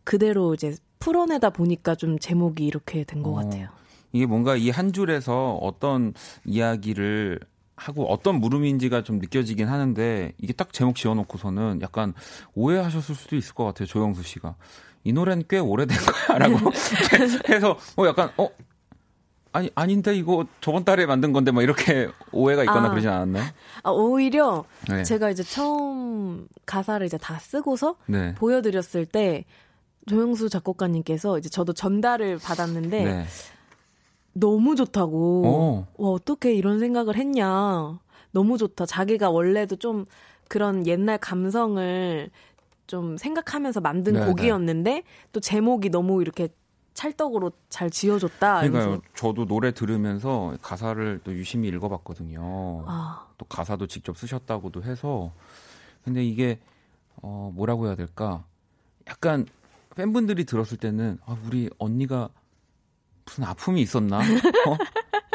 [0.04, 3.69] 그대로 이제 풀어내다 보니까 좀 제목이 이렇게 된것 어, 같아요.
[4.12, 7.39] 이게 뭔가 이 한 줄에서 어떤 이야기를
[7.78, 12.13] 하고 어떤 물음인지가 좀 느껴지긴 하는데 이게 딱 제목 지어놓고서는 약간
[12.54, 14.56] 오해하셨을 수도 있을 것 같아요 조영수 씨가
[15.06, 16.71] 이 노래는 꽤 오래된 거야라고
[17.50, 18.50] 해서 어 약간 어
[19.55, 23.45] 아니 아닌데 이거 저번 달에 만든 건데 뭐 이렇게 오해가 있거나 아, 그러진 않았나요?
[23.83, 25.03] 아 오히려 네.
[25.03, 28.35] 제가 이제 처음 가사를 이제 다 쓰고서 네.
[28.35, 29.45] 보여드렸을 때
[30.07, 33.25] 조영수 작곡가님께서 이제 저도 전달을 받았는데 네.
[34.33, 35.43] 너무 좋다고.
[35.45, 35.87] 어.
[35.95, 37.97] 와, 어떻게 이런 생각을 했냐.
[38.31, 38.85] 너무 좋다.
[38.85, 40.05] 자기가 원래도 좀
[40.49, 42.29] 그런 옛날 감성을
[42.87, 44.25] 좀 생각하면서 만든 네네.
[44.25, 46.49] 곡이었는데 또 제목이 너무 이렇게
[46.95, 48.62] 찰떡으로 잘 지어줬다.
[48.62, 49.01] 그러니까요.
[49.13, 52.86] 저도 노래 들으면서 가사를 또 유심히 읽어봤거든요.
[52.88, 53.27] 아.
[53.38, 55.31] 또 가사도 직접 쓰셨다고도 해서
[56.03, 56.60] 근데 이게
[57.21, 58.45] 어 뭐라고 해야 될까?
[59.08, 59.45] 약간
[59.95, 62.29] 팬분들이 들었을 때는 아 우리 언니가
[63.25, 64.19] 무슨 아픔이 있었나?
[64.19, 64.77] 어?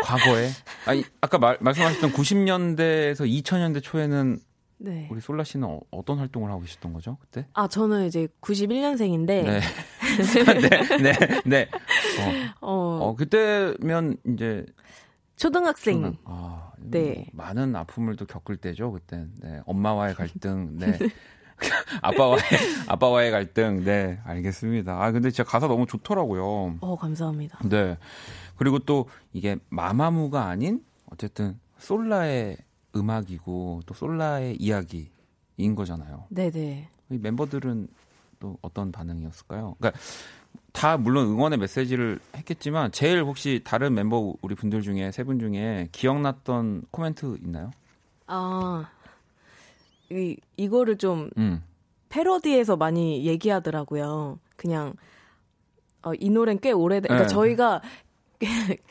[0.03, 0.49] 과거에?
[0.87, 4.41] 아니, 아까 말, 말씀하셨던 90년대에서 2000년대 초에는
[4.83, 5.09] 네.
[5.11, 7.47] 우리 솔라 씨는 어, 떤 활동을 하고 계셨던 거죠, 그때?
[7.53, 9.27] 아, 저는 이제 91년생인데.
[9.27, 9.61] 네.
[11.03, 11.69] 네, 네, 네.
[12.63, 14.65] 어, 어, 어, 그때면 이제.
[15.37, 16.03] 초등학생.
[16.03, 17.27] 초등, 아, 네.
[17.33, 19.27] 뭐 많은 아픔을 또 겪을 때죠, 그때.
[19.41, 19.61] 네.
[19.67, 20.99] 엄마와의 갈등, 네.
[22.03, 22.43] 아빠와의
[22.89, 23.85] 아빠와의 갈등.
[23.85, 25.03] 네, 알겠습니다.
[25.03, 26.79] 아 근데 진짜 가사 너무 좋더라고요.
[26.81, 27.59] 어, 감사합니다.
[27.69, 27.99] 네.
[28.57, 32.57] 그리고 또 이게 마마무가 아닌 어쨌든 솔라의
[32.95, 36.25] 음악이고 또 솔라의 이야기인 거잖아요.
[36.29, 36.89] 네, 네.
[37.11, 37.89] 이 멤버들은
[38.39, 39.77] 또 어떤 반응이었을까요?
[39.79, 40.01] 그러니까
[40.73, 45.89] 다 물론 응원의 메시지를 했겠지만 제일 혹시 다른 멤버 우리 분들 중에 세 분 중에
[45.93, 47.71] 기억났던 코멘트 있나요?
[48.27, 48.89] 아
[50.11, 51.63] 이, 이거를 좀 음.
[52.09, 54.39] 패러디에서 많이 얘기하더라고요.
[54.57, 54.95] 그냥
[56.03, 57.03] 어, 이 노래는 꽤 오래된.
[57.09, 57.33] 그러니까 네.
[57.35, 57.83] 저희가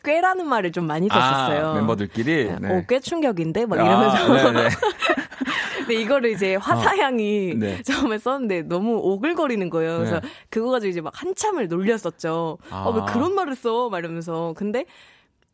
[0.04, 1.66] 꽤라는 말을 좀 많이 썼었어요.
[1.66, 2.46] 아, 멤버들끼리.
[2.46, 2.56] 네.
[2.60, 2.78] 네.
[2.78, 4.16] 오, 꽤 충격인데 막 이러면서.
[4.16, 4.68] 아, 네, 네.
[5.78, 7.82] 근데 이거를 이제 화사양이 어, 네.
[7.82, 9.98] 처음에 썼는데 너무 오글거리는 거예요.
[9.98, 10.28] 그래서 네.
[10.50, 12.58] 그거 가지고 이제 막 한참을 놀렸었죠.
[12.70, 12.84] 아.
[12.84, 13.88] 어, 왜 그런 말을 써?
[13.88, 14.54] 막 이러면서.
[14.56, 14.84] 근데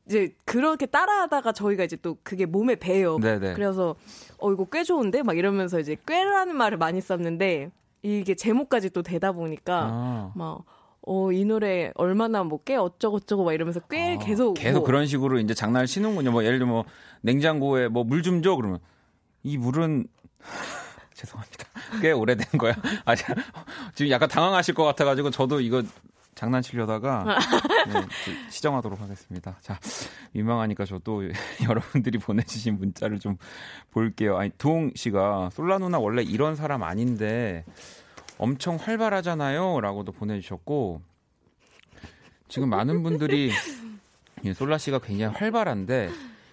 [0.06, 3.18] 이제 그렇게 따라하다가 저희가 이제 또 그게 몸에 배요.
[3.18, 3.54] 네네.
[3.54, 3.96] 그래서
[4.38, 7.70] 어 이거 꽤 좋은데 막 이러면서 이제 꽤라는 말을 많이 썼는데
[8.02, 10.32] 이게 제목까지 또 되다 보니까 아.
[10.36, 10.64] 막
[11.06, 14.86] 어, 이 노래 얼마나 뭐꽤 어쩌고저쩌고 막 이러면서 꽤 아, 계속 계속 뭐.
[14.86, 16.32] 그런 식으로 이제 장난을 치는군요.
[16.32, 16.84] 뭐 예를 들면 뭐
[17.22, 18.78] 냉장고에 뭐 물 좀 줘 그러면
[19.42, 20.06] 이 물은
[21.14, 21.64] 죄송합니다.
[22.02, 22.74] 꽤 오래된 거야.
[23.04, 23.14] 아,
[23.94, 25.82] 지금 약간 당황하실 것 같아가지고 저도 이거
[26.34, 27.24] 장난치려다가
[27.86, 27.94] 네,
[28.50, 29.56] 시정하도록 하겠습니다.
[29.62, 29.78] 자,
[30.32, 31.22] 민망하니까 저도
[31.66, 33.38] 여러분들이 보내주신 문자를 좀
[33.90, 34.36] 볼게요.
[34.36, 37.64] 아니, 두홍 씨가 솔라 누나 원래 이런 사람 아닌데
[38.38, 39.80] 엄청 활발하잖아요.
[39.80, 41.02] 라고도 보내주셨고,
[42.48, 43.50] 지금 많은 분들이
[44.54, 46.10] 솔라 씨가 굉장히 활발한데,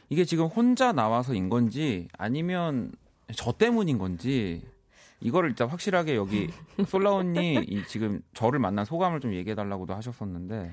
[0.09, 2.91] 이게 지금 혼자 나와서인 건지 아니면
[3.35, 4.63] 저 때문인 건지
[5.21, 6.49] 이거를 일단 확실하게 여기
[6.87, 10.71] 솔라 언니 이 지금 저를 만난 소감을 좀 얘기해 달라고도 하셨었는데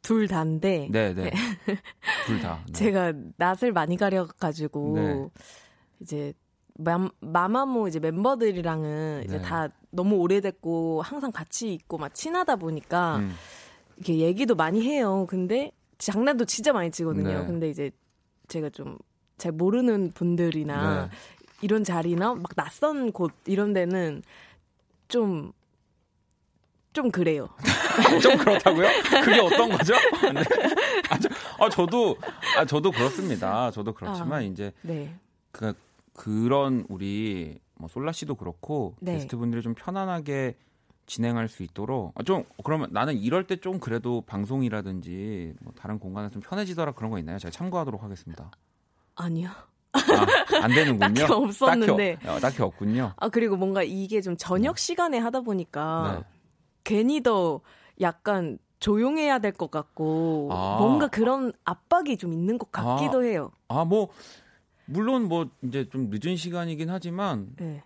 [0.00, 1.30] 둘 다인데 네, 네.
[2.26, 2.62] 둘 다.
[2.66, 2.72] 네.
[2.72, 5.28] 제가 낯을 많이 가려 가지고 네.
[6.00, 6.32] 이제
[6.82, 9.42] 마, 마마무 이제 멤버들이랑은 이제 네.
[9.42, 13.34] 다 너무 오래됐고 항상 같이 있고 막 친하다 보니까 음.
[13.96, 15.26] 이렇게 얘기도 많이 해요.
[15.28, 17.40] 근데 장난도 진짜 많이 치거든요.
[17.40, 17.46] 네.
[17.46, 17.90] 근데 이제
[18.48, 18.98] 제가 좀
[19.40, 21.16] 잘 모르는 분들이나 네.
[21.62, 24.22] 이런 자리나 막 낯선 곳 이런 데는
[25.08, 25.52] 좀,
[26.92, 27.48] 좀 그래요.
[28.22, 28.86] 좀 그렇다고요?
[29.24, 29.94] 그게 어떤 거죠?
[30.32, 30.42] 네.
[31.08, 31.28] 아, 저,
[31.58, 32.16] 아, 저도,
[32.56, 33.70] 아, 저도 그렇습니다.
[33.70, 35.14] 저도 그렇지만, 아, 이제, 네.
[35.50, 35.74] 그,
[36.20, 39.12] 그런 우리, 뭐, 솔라 씨도 그렇고, 네.
[39.14, 40.56] 게스트 분들이 좀 편안하게
[41.06, 46.30] 진행할 수 있도록, 아, 좀, 그러면 나는 이럴 때 좀 그래도 방송이라든지, 뭐, 다른 공간에서
[46.34, 47.38] 좀 편해지더라 그런 거 있나요?
[47.38, 48.50] 제가 참고하도록 하겠습니다.
[49.16, 49.48] 아니요.
[49.92, 50.98] 아, 안 되는군요.
[51.26, 52.14] 딱히 없었는데.
[52.16, 53.12] 딱히, 어, 딱히, 없군요.
[53.16, 54.82] 아 그리고 뭔가 이게 좀 저녁 네.
[54.82, 56.24] 시간에 하다 보니까 네.
[56.84, 57.60] 괜히 더
[58.00, 60.76] 약간 조용해야 될 것 같고 아.
[60.78, 63.22] 뭔가 그런 압박이 좀 있는 것 같기도 아.
[63.22, 63.50] 해요.
[63.68, 64.10] 아뭐
[64.90, 67.82] 물론 뭐 이제 좀 늦은 시간이긴 하지만 네.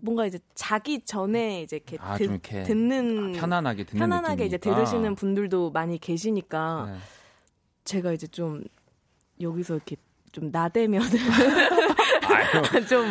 [0.00, 4.44] 뭔가 이제 자기 전에 이제 이렇게, 아, 드, 이렇게 듣는 편안하게 듣는 편안하게 느낌이니까.
[4.46, 6.98] 이제 들으시는 분들도 많이 계시니까 네.
[7.84, 8.62] 제가 이제 좀
[9.40, 9.96] 여기서 이렇게
[10.32, 11.02] 좀 나대면
[12.88, 13.06] 좀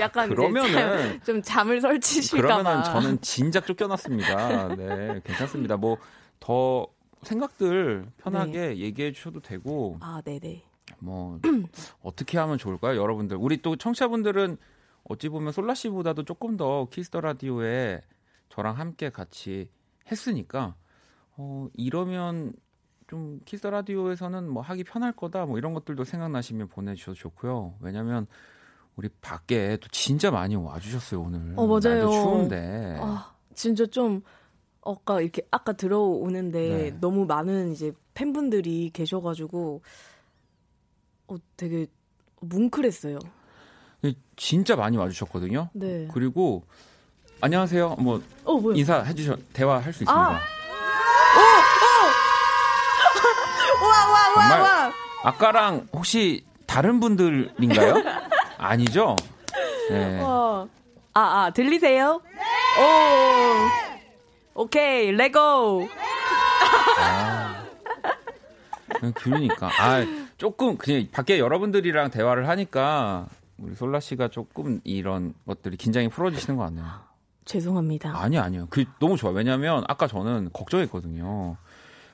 [0.00, 4.74] 약간 그러면은 좀 잠을 설치실까 그러면은 저는 진작 쫓겨났습니다.
[4.76, 5.76] 네, 괜찮습니다.
[5.76, 5.96] 뭐
[6.40, 6.88] 더
[7.22, 8.78] 생각들 편하게 네.
[8.78, 10.64] 얘기해 주셔도 되고 아, 네, 네.
[11.00, 11.38] 뭐
[12.02, 13.36] 어떻게 하면 좋을까요, 여러분들?
[13.38, 14.56] 우리 또 청취자분들은
[15.04, 18.00] 어찌 보면 솔라 씨보다도 조금 더 키스 더 라디오에
[18.48, 19.68] 저랑 함께 같이
[20.10, 20.74] 했으니까
[21.36, 22.52] 어 이러면
[23.06, 27.74] 좀 키스 라디오에서는 뭐 하기 편할 거다 뭐 이런 것들도 생각나시면 보내주셔도 좋고요.
[27.80, 28.26] 왜냐면
[28.96, 31.54] 우리 밖에 또 진짜 많이 와주셨어요 오늘.
[31.56, 32.10] 어 맞아요.
[32.10, 32.98] 추운데.
[33.00, 34.22] 아 진짜 좀
[34.84, 37.00] 아까 이렇게 아까 들어오는데 네.
[37.00, 39.82] 너무 많은 이제 팬분들이 계셔가지고
[41.30, 41.86] 어 되게
[42.40, 43.18] 뭉클했어요.
[44.36, 45.68] 진짜 많이 와주셨거든요.
[45.74, 46.08] 네.
[46.12, 46.64] 그리고
[47.40, 47.96] 안녕하세요.
[47.98, 50.12] 뭐 어, 인사해 주셔 대화할 수 있습니다.
[50.12, 50.40] 아.
[54.34, 54.92] 정말 와.
[55.22, 57.94] 아까랑 혹시 다른 분들인가요?
[58.58, 59.14] 아니죠?
[59.90, 60.20] 네.
[60.22, 60.66] 아,
[61.12, 62.22] 아, 들리세요?
[62.24, 62.40] 네!
[64.54, 64.62] 오.
[64.62, 65.88] 오케이, 레고.
[66.98, 67.64] 아.
[69.14, 69.68] 그러니까.
[69.78, 70.04] 아,
[70.40, 73.28] 조금, 그냥 밖에 여러분들이랑 대화를 하니까
[73.58, 76.86] 우리 솔라 씨가 조금 이런 것들이 긴장이 풀어지시는 것 같네요.
[77.44, 78.18] 죄송합니다.
[78.18, 78.66] 아니, 아니요.
[78.70, 79.34] 그, 너무 좋아요.
[79.34, 81.58] 왜냐면 아까 저는 걱정했거든요.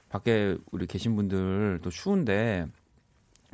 [0.09, 2.66] 밖에 우리 계신 분들 또 추운데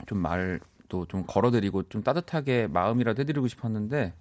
[0.06, 4.14] 좀 말도 좀 걸어드리고 좀 따뜻하게 마음이라도 해드리고 싶었는데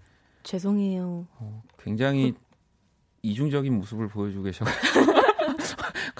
[0.44, 1.28] 죄송해요.
[1.38, 2.34] 어, 굉장히
[3.22, 4.66] 이중적인 모습을 보여주고 계셔.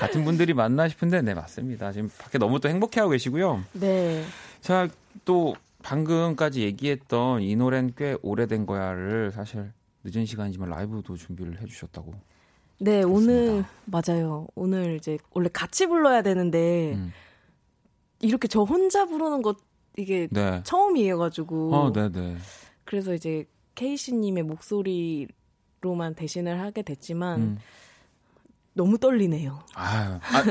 [0.02, 1.92] 같은 분들이 맞나 싶은데 네 맞습니다.
[1.92, 3.64] 지금 밖에 너무 또 행복해하고 계시고요.
[3.74, 4.24] 네.
[4.62, 4.88] 자
[5.26, 9.72] 또 방금까지 얘기했던 이 노래는 꽤 오래된 거야를 사실
[10.04, 12.14] 늦은 시간이지만 라이브도 준비를 해주셨다고.
[12.80, 13.14] 네, 그렇습니다.
[13.44, 14.48] 오늘 맞아요.
[14.56, 17.12] 오늘 이제 원래 같이 불러야 되는데 음.
[18.20, 19.58] 이렇게 저 혼자 부르는 것
[19.98, 20.62] 이게 네.
[20.64, 21.76] 처음이어 가지고.
[21.76, 22.36] 어, 네, 네.
[22.86, 23.46] 그래서 이제
[23.76, 27.58] 케이시 님의 목소리로만 대신을 하게 됐지만 음.
[28.74, 29.60] 너무 떨리네요.
[29.76, 30.44] 아유, 아,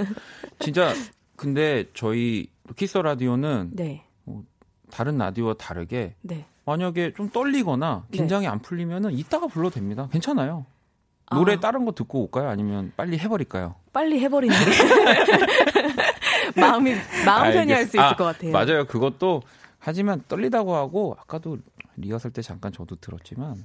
[0.58, 0.92] 진짜
[1.36, 4.04] 근데 저희 키스 더 라디오는 네.
[4.24, 4.44] 뭐
[4.90, 6.44] 다른 라디오와 다르게 네.
[6.66, 8.48] 만약에 좀 떨리거나 긴장이 네.
[8.48, 10.08] 안 풀리면은 이따가 불러도 됩니다.
[10.12, 10.66] 괜찮아요.
[11.32, 11.60] 노래 아.
[11.60, 12.48] 다른 거 듣고 올까요?
[12.48, 13.76] 아니면 빨리 해버릴까요?
[13.92, 14.60] 빨리 해버리는 게
[16.60, 16.94] 마음이
[17.24, 18.52] 마음 편히 할 수 있을 아, 것 같아요.
[18.52, 18.84] 맞아요.
[18.86, 19.42] 그것도
[19.78, 21.58] 하지만 떨리다고 하고 아까도
[21.96, 23.64] 리허설 때 잠깐 저도 들었지만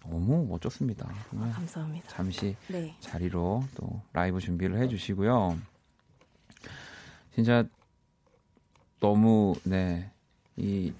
[0.00, 1.08] 너무 멋졌습니다.
[1.08, 2.08] 아, 감사합니다.
[2.08, 2.94] 잠시 네.
[3.00, 5.58] 자리로 또 라이브 준비를 해주시고요.
[7.34, 7.64] 진짜
[9.00, 10.92] 너무 네이이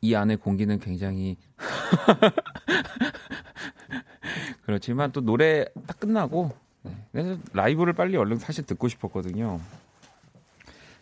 [0.00, 1.36] 이 안의 공기는 굉장히
[4.64, 6.96] 그렇지만 또 노래 딱 끝나고 네.
[7.12, 9.60] 그래서 라이브를 빨리 얼른 사실 듣고 싶었거든요.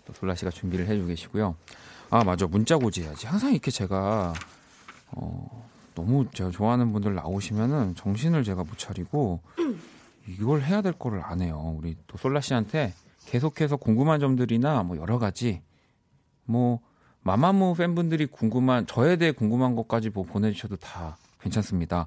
[0.05, 1.57] 또 솔라 씨가 준비를 해주고 계시고요.
[2.11, 3.27] 아 맞아 문자 고지해야지.
[3.27, 4.35] 항상 이렇게 제가
[5.13, 9.41] 어, 너무 제가 좋아하는 분들 나오시면은 정신을 제가 못 차리고
[10.29, 11.75] 이걸 해야 될 거를 안 해요.
[11.79, 12.95] 우리 또 솔라 씨한테
[13.27, 15.63] 계속해서 궁금한 점들이나 뭐 여러 가지
[16.45, 16.81] 뭐
[17.23, 22.07] 마마무 팬분들이 궁금한 저에 대해 궁금한 것까지 뭐 보내주셔도 다 괜찮습니다.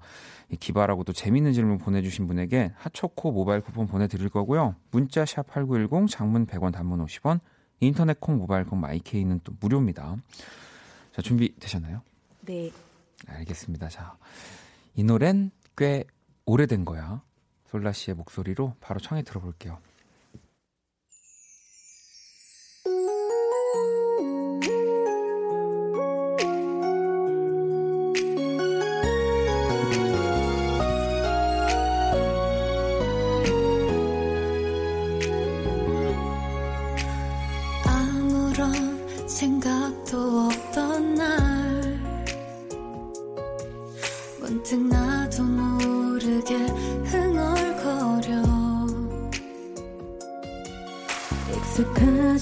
[0.59, 4.75] 기발하고 또 재밌는 질문 보내주신 분에게 핫초코 모바일 쿠폰 보내드릴 거고요.
[4.91, 7.39] 문자 샵 8910 장문 100원 단문 50원
[7.79, 10.15] 인터넷 콩 모바일 콩 마이케이는 또 무료입니다.
[11.13, 12.01] 자 준비 되셨나요?
[12.41, 12.71] 네.
[13.27, 13.89] 알겠습니다.
[13.89, 14.17] 자,
[14.95, 16.05] 이 노래는 꽤
[16.45, 17.21] 오래된 거야.
[17.69, 19.79] 솔라 씨의 목소리로 바로 청해 들어볼게요.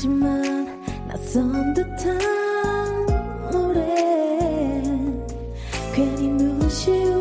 [0.03, 0.67] 하지만
[1.07, 2.19] 낯선 듯한
[3.53, 4.83] 노래
[5.95, 7.12] 괜히 눈시울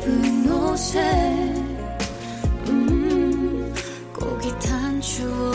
[0.00, 0.98] 입은 옷에
[2.68, 3.74] 음,
[4.60, 5.49] 탄 추억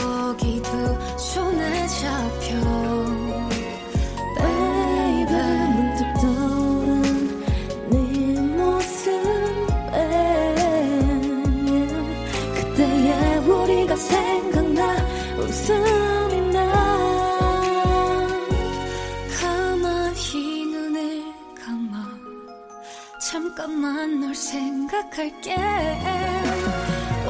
[24.05, 25.55] 잠깐만 널 생각할게.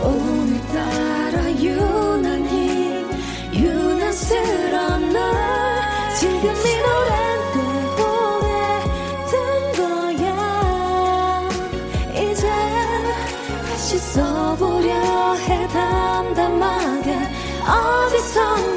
[0.03, 3.05] 오늘따라 유난히
[3.53, 5.21] 유난스런 널
[6.19, 6.75] 지금 이
[13.69, 17.17] 다시 써보려 해 담담하게.
[17.61, 18.74] 어디선가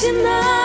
[0.00, 0.59] 끝이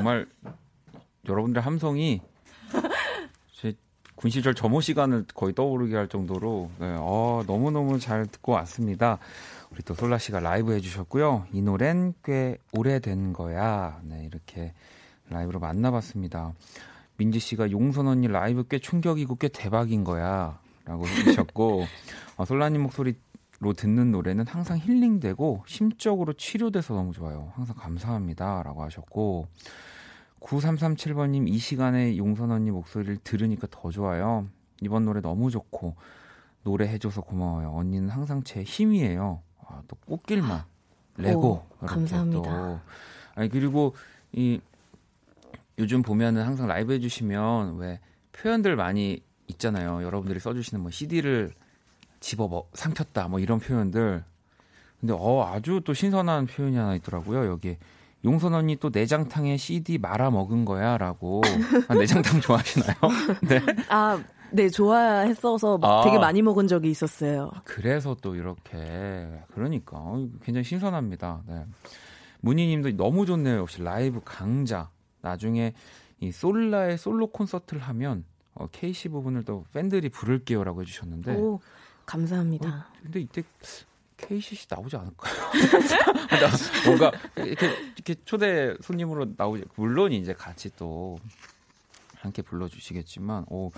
[0.00, 0.26] 정말
[1.28, 2.22] 여러분들 함성이
[3.52, 3.74] 제
[4.14, 9.18] 군 시절 점호 시간을 거의 떠오르게 할 정도로 네, 어, 너무너무 잘 듣고 왔습니다.
[9.70, 11.46] 우리 또 솔라 씨가 라이브 해주셨고요.
[11.52, 14.00] 이 노래는 꽤 오래된 거야.
[14.04, 14.72] 네, 이렇게
[15.28, 16.54] 라이브로 만나봤습니다.
[17.18, 20.58] 민지 씨가 용선 언니 라이브 꽤 충격이고 꽤 대박인 거야.
[20.86, 21.86] 라고 해주셨고,
[22.36, 23.14] 어, 솔라님 목소리
[23.60, 27.52] 로 듣는 노래는 항상 힐링되고 심적으로 치료돼서 너무 좋아요.
[27.54, 28.62] 항상 감사합니다.
[28.62, 29.48] 라고 하셨고,
[30.40, 34.48] 9337번님 이 시간에 용선 언니 목소리를 들으니까 더 좋아요.
[34.80, 35.94] 이번 노래 너무 좋고,
[36.62, 37.70] 노래 해줘서 고마워요.
[37.74, 39.42] 언니는 항상 제 힘이에요.
[39.66, 40.64] 아, 또 꽃길만
[41.18, 42.42] 레고 오, 감사합니다.
[42.42, 42.80] 또.
[43.34, 43.94] 아니 그리고
[44.32, 44.60] 이
[45.78, 48.00] 요즘 보면은 항상 라이브 해주시면 왜
[48.32, 50.02] 표현들 많이 있잖아요.
[50.02, 51.52] 여러분들이 써주시는 뭐 CD를
[52.20, 54.22] 집어 먹, 삼켰다 뭐 이런 표현들.
[55.00, 57.46] 근데 어 아주 또 신선한 표현이 하나 있더라고요.
[57.46, 57.76] 여기
[58.24, 61.42] 용선 언니 또 내장탕에 CD 말아 먹은 거야라고.
[61.88, 62.96] 아, 내장탕 좋아하시나요?
[63.48, 63.60] 네.
[63.88, 66.02] 아, 네, 좋아했어서 아.
[66.04, 67.50] 되게 많이 먹은 적이 있었어요.
[67.64, 71.42] 그래서 또 이렇게 그러니까 어, 굉장히 신선합니다.
[71.46, 71.64] 네.
[72.42, 73.58] 문희 님도 너무 좋네요.
[73.58, 74.90] 역시 라이브 강자.
[75.22, 75.74] 나중에
[76.20, 81.36] 이 솔라의 솔로 콘서트를 하면 어, KC 부분을 또 팬들이 부를게요라고 해주셨는데.
[81.36, 81.60] 오,
[82.10, 82.68] 감사합니다.
[82.68, 83.42] 어, 근데 이때
[84.16, 85.32] KCC 나오지 않을까요?
[86.28, 86.50] 나
[86.84, 89.64] 뭔가 이렇게 이렇게 초대 손님으로 나오지.
[89.76, 91.18] 물론 이제 같이 또
[92.16, 93.70] 함께 불러주시겠지만, 오,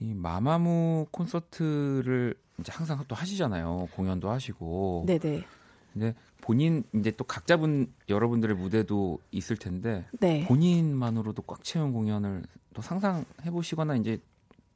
[0.00, 3.88] 이 마마무 콘서트를 이제 항상 또 하시잖아요.
[3.92, 5.04] 공연도 하시고.
[5.06, 5.44] 네네.
[5.92, 10.44] 근데 본인 이제 또 각자분 여러분들의 무대도 있을 텐데 네.
[10.46, 12.42] 본인만으로도 꽉 채운 공연을
[12.74, 14.18] 또 상상해 보시거나 이제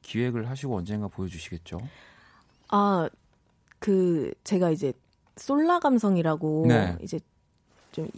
[0.02, 1.80] 기획을 하시고 언젠가 보여주시겠죠.
[2.68, 3.08] 아,
[3.78, 4.92] 그, 제가 이제,
[5.36, 6.96] 솔라 감성이라고, 네.
[7.02, 7.20] 이제,
[7.92, 8.08] 좀,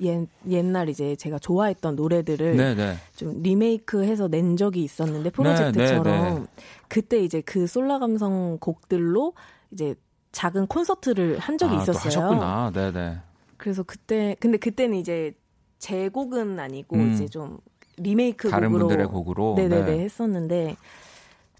[0.00, 2.96] 옛, 옛날 이제 제가 좋아했던 노래들을 네, 네.
[3.14, 6.04] 좀 리메이크해서 낸 적이 있었는데, 프로젝트처럼.
[6.04, 6.46] 네, 네, 네.
[6.88, 9.32] 그때 이제 그 솔라 감성 곡들로
[9.70, 9.94] 이제
[10.32, 12.70] 작은 콘서트를 한 적이 아, 또 있었어요.
[12.74, 13.18] 네네.
[13.56, 15.32] 그래서 그때 근데 그때는 이제
[15.78, 17.12] 제 곡은 아니고 음.
[17.12, 17.58] 이제 좀
[17.96, 19.54] 리메이크 다른 곡으로 분들의 곡으로.
[19.56, 19.98] 네네네 네.
[20.00, 20.76] 했었는데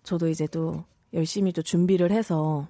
[0.02, 2.68] 저도 이제 또 열심히 또 준비를 해서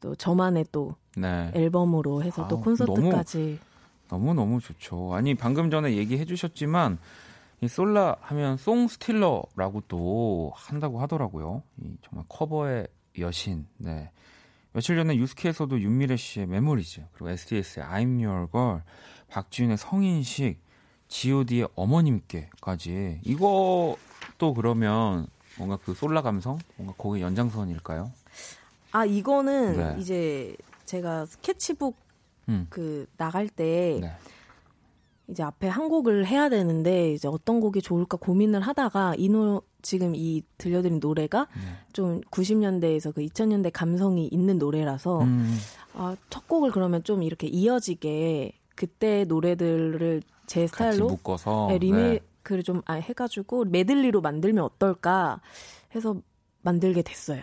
[0.00, 1.50] 또 저만의 또 네.
[1.54, 3.58] 앨범으로 해서 또 아우, 콘서트까지
[4.08, 5.14] 너무 너무 좋죠.
[5.14, 6.98] 아니 방금 전에 얘기해 주셨지만
[7.60, 11.62] 이 솔라 하면 song stealer라고 또 한다고 하더라고요.
[11.82, 12.86] 이 정말 커버의
[13.18, 13.66] 여신.
[13.76, 14.10] 네.
[14.72, 18.82] 며칠 전에 유스케에서도 윤미래 씨의 Memories 그리고 SDS의 I'm Your Girl,
[19.28, 20.60] 박지윤의 성인식,
[21.08, 25.26] G.O.D의 어머님께까지 이것도 그러면
[25.58, 28.10] 뭔가 그 솔라 감성, 뭔가 거기 연장선일까요?
[28.92, 29.96] 아 이거는 네.
[29.98, 30.56] 이제
[30.86, 31.96] 제가 스케치북
[32.48, 32.66] 음.
[32.70, 34.12] 그 나갈 때 네.
[35.28, 40.42] 이제 앞에 한 곡을 해야 되는데 이제 어떤 곡이 좋을까 고민을 하다가 이노 지금 이
[40.56, 41.60] 들려드린 노래가 네.
[41.92, 45.56] 좀 90년대에서 그 2000년대 감성이 있는 노래라서 음,
[45.94, 51.78] 아, 첫 곡을 그러면 좀 이렇게 이어지게 그때 노래들을 제 스타일로 묶어서 네, 네.
[51.78, 55.40] 리메 이크를 좀 아, 해가지고 메들리로 만들면 어떨까
[55.94, 56.16] 해서
[56.62, 57.42] 만들게 됐어요.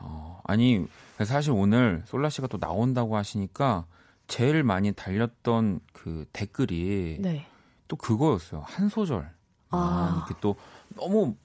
[0.00, 0.86] 어, 아니
[1.24, 3.86] 사실 오늘 솔라 씨가 또 나온다고 하시니까
[4.26, 7.46] 제일 많이 달렸던 그 댓글이 네.
[7.88, 9.30] 또 그거였어요 한 소절
[9.70, 10.14] 아.
[10.16, 10.56] 이렇게 또
[10.96, 11.36] 너무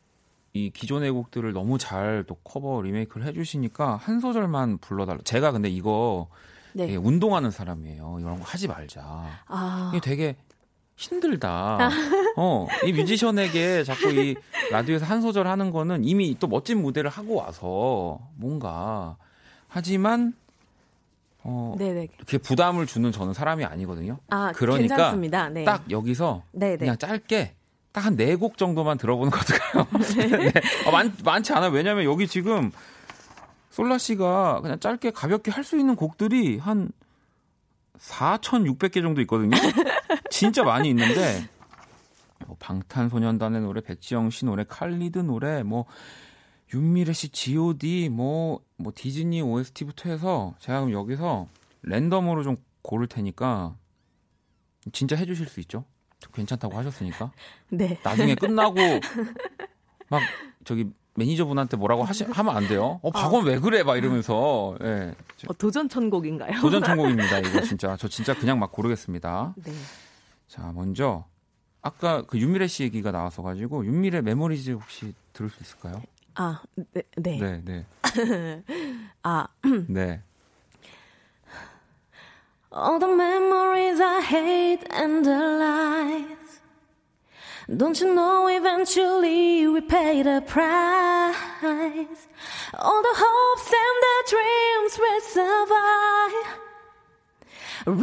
[0.54, 6.30] 이 기존의 곡들을 너무 잘 또 커버 리메이크를 해주시니까 한 소절만 불러달라 제가 근데 이거
[6.74, 6.96] 네.
[6.96, 10.36] 운동하는 사람이에요 이런 거 하지 말자 아, 이게 되게
[11.00, 11.78] 힘들다.
[12.42, 14.34] 어, 이 뮤지션에게 자꾸 이
[14.72, 19.18] 라디오에서 한 소절 하는 거는 이미 또 멋진 무대를 하고 와서 뭔가
[19.68, 20.34] 하지만
[21.44, 22.08] 어 네네.
[22.18, 24.20] 이렇게 부담을 주는 저는 사람이 아니거든요.
[24.30, 25.50] 아, 그러니까 괜찮습니다.
[25.50, 25.66] 네.
[25.66, 26.78] 딱 여기서 네네.
[26.78, 27.56] 그냥 짧게
[27.92, 29.88] 딱 한 네 곡 정도만 들어보는 거 어떨까요?
[30.40, 30.52] 네.
[30.88, 31.72] 어, 많, 많지 않아요.
[31.72, 32.72] 왜냐면 여기 지금
[33.72, 36.90] 솔라 씨가 그냥 짧게 가볍게 할 수 있는 곡들이 한
[38.00, 39.58] 4,600개 정도 있거든요.
[40.30, 41.44] 진짜 많이 있는데
[42.48, 45.86] 뭐 방탄소년단의 노래, 백지영 씨 노래, 칼리드 노래, 뭐
[46.74, 51.48] 윤미래 씨 G.O.D, 뭐, 뭐 디즈니 OST부터 해서 제가 그럼 여기서
[51.82, 53.76] 랜덤으로 좀 고를 테니까
[54.92, 55.84] 진짜 해주실 수 있죠?
[56.34, 57.32] 괜찮다고 하셨으니까
[57.70, 57.98] 네.
[58.04, 58.76] 나중에 끝나고
[60.10, 60.22] 막
[60.64, 63.00] 저기 매니저분한테 뭐라고 하시, 하면 안 돼요.
[63.02, 63.84] 어, 박원 왜 그래?
[63.84, 65.14] 막 이러면서 예.
[65.48, 66.62] 어, 도전 천곡인가요?
[66.62, 67.40] 도전 천곡입니다.
[67.40, 69.54] 이거 진짜 저 진짜 그냥 막 고르겠습니다.
[69.58, 69.74] 네.
[70.48, 71.26] 자, 먼저
[71.82, 76.02] 아까 그 윤미래 씨 얘기가 나와서 가지고 윤미래 Memories 혹시 들을 수 있을까요?
[76.36, 76.62] 아,
[76.94, 77.04] 네.
[77.16, 77.38] 네.
[77.40, 77.86] 네, 네.
[79.24, 79.48] 아,
[79.88, 80.22] 네.
[82.72, 86.62] All the memories I hate and the lies.
[87.68, 92.28] Don't you know eventually we pay the price?
[92.74, 96.69] All the hopes and the dreams will survive.
[97.94, 97.96] Now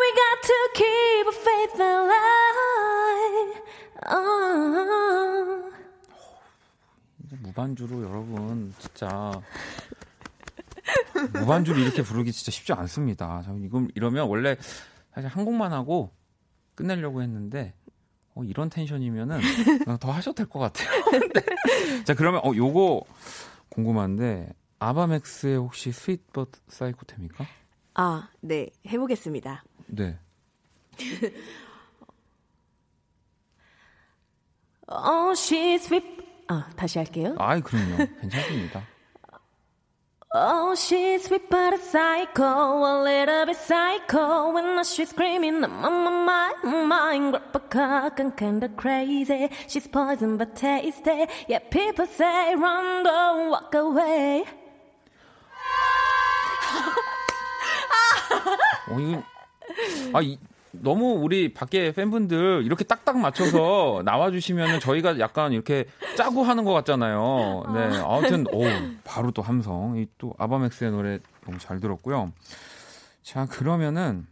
[0.00, 3.62] we got to keep faith alive.
[4.10, 5.72] Oh.
[7.24, 9.32] 이제 무반주로 여러분 진짜
[11.32, 13.42] 무반주로 이렇게 부르기 진짜 쉽지 않습니다.
[13.46, 14.56] 저 이거 이러면 원래
[15.14, 16.12] 사실 한 곡만 하고
[16.74, 17.72] 끝내려고 했는데
[18.34, 19.40] 어, 이런 텐션이면은
[20.00, 20.90] 더 하셔도 될 것 같아요.
[21.32, 22.02] 네.
[22.04, 23.04] 자 그러면 어 요거
[23.70, 27.46] 궁금한데 아바맥스의 혹시 Sweet but Psycho템입니까?
[27.94, 28.70] 아, 네.
[28.86, 29.64] 해보겠습니다.
[29.86, 30.18] 네.
[34.88, 36.04] Oh, she's sweet.
[36.48, 37.34] 아, 다시 할게요.
[37.38, 37.96] 아이 그럼요.
[38.20, 38.82] 괜찮습니다.
[40.36, 44.52] Oh, she's sweet but a psycho, a little bit psycho.
[44.52, 49.48] When she's screaming, my, my, my mind, grab a cock and kinda crazy.
[49.68, 51.26] She's poison but tasty.
[51.46, 54.44] Yeah, people say run, don't walk away.
[58.90, 59.22] 어, 이거,
[60.12, 60.38] 아, 이,
[60.72, 67.62] 너무 우리 밖에 팬분들 이렇게 딱딱 맞춰서 나와주시면 저희가 약간 이렇게 짜고 하는 것 같잖아요.
[67.74, 67.96] 네.
[67.98, 68.62] 아무튼, 오,
[69.04, 69.96] 바로 또 함성.
[69.96, 72.32] 이 또 아바맥스의 노래 너무 잘 들었고요.
[73.22, 74.26] 자, 그러면은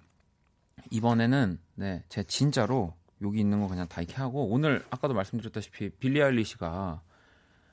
[0.90, 6.20] 이번에는 네, 제 진짜로 여기 있는 거 그냥 다 이렇게 하고 오늘 아까도 말씀드렸다시피 빌리
[6.22, 7.00] 아일리시가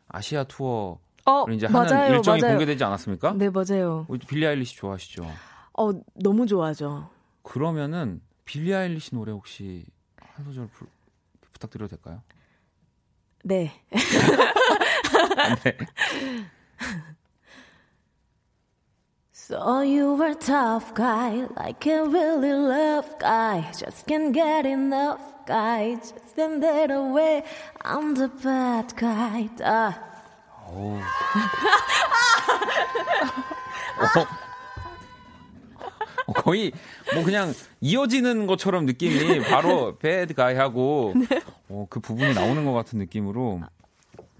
[0.07, 2.53] 아시아 투어를 어, 이제 하는 맞아요, 일정이 맞아요.
[2.55, 3.33] 공개되지 않았습니까?
[3.35, 4.05] 네, 맞아요.
[4.07, 5.27] 우리 빌리 아일리시 좋아하시죠?
[5.79, 7.09] 어, 너무 좋아하죠.
[7.43, 9.85] 그러면은 빌리 아일리시 노래 혹시
[10.19, 10.89] 한 소절 불-
[11.53, 12.21] 부탁드려도 될까요?
[13.45, 13.71] 네.
[15.63, 15.77] 네.
[19.31, 23.61] So you were tough guy, like a really love guy.
[23.71, 25.95] Just can't get enough guy.
[25.95, 27.43] Just stand that away.
[27.83, 29.49] I'm the bad guy.
[29.63, 29.97] Ah.
[30.69, 30.99] 어우,
[33.97, 34.48] 어,
[36.39, 36.71] 거의
[37.13, 41.41] 뭐 그냥 이어지는 것처럼 느낌이 바로 배드 가이하고 네.
[41.67, 43.61] 어, 그 부분이 나오는 것 같은 느낌으로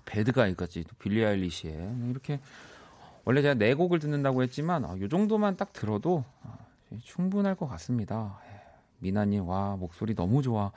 [0.05, 2.39] 배드 가이까지 또 빌리 아일리시에 이렇게
[3.25, 6.57] 원래 제가 네 곡을 듣는다고 했지만 아, 이 정도만 딱 들어도 아,
[7.03, 8.39] 충분할 것 같습니다.
[8.45, 8.59] 예,
[8.99, 10.71] 미나님 와 목소리 너무 좋아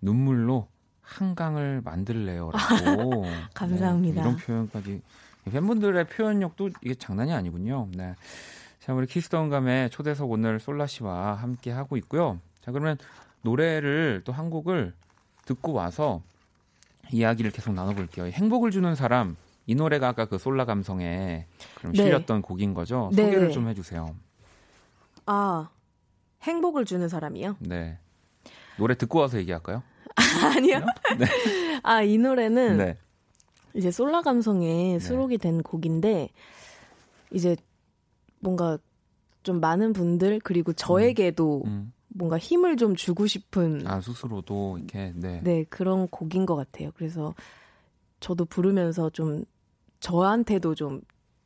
[0.00, 0.68] 눈물로
[1.02, 4.22] 한강을 만들래요라고 감사합니다.
[4.22, 5.02] 네, 이런 표현까지
[5.50, 7.88] 팬분들의 표현력도 이게 장난이 아니군요.
[7.94, 8.14] 네.
[8.90, 12.40] 자, 우리 키스던 감의 초대석 오늘 솔라 씨와 함께 하고 있고요.
[12.60, 12.98] 자, 그러면
[13.42, 14.94] 노래를 또 한 곡을
[15.44, 16.24] 듣고 와서
[17.12, 18.26] 이야기를 계속 나눠볼게요.
[18.26, 19.36] 행복을 주는 사람
[19.66, 22.02] 이 노래가 아까 그 솔라 감성에 그럼 네.
[22.02, 23.10] 실렸던 곡인 거죠.
[23.14, 23.26] 네.
[23.26, 24.12] 소개를 좀 해주세요.
[25.24, 25.70] 아
[26.42, 27.58] 행복을 주는 사람이요?
[27.60, 27.96] 네.
[28.76, 29.84] 노래 듣고 와서 얘기할까요?
[30.56, 30.80] 아니요.
[31.16, 31.26] 네.
[31.84, 32.96] 아 이 노래는 네.
[33.72, 34.98] 이제 솔라 감성에 네.
[34.98, 36.30] 수록이 된 곡인데
[37.30, 37.54] 이제
[38.40, 38.78] 뭔가
[39.42, 41.70] 좀 많은 분들 그리고 저에게도 음.
[41.70, 41.92] 음.
[42.08, 45.40] 뭔가 힘을 좀 주고 싶은 아 스스로도 이렇게 네.
[45.44, 46.90] 네 그런 곡인 것 같아요.
[46.96, 47.34] 그래서
[48.18, 49.44] 저도 부르면서 좀
[50.00, 51.00] 저한테도 좀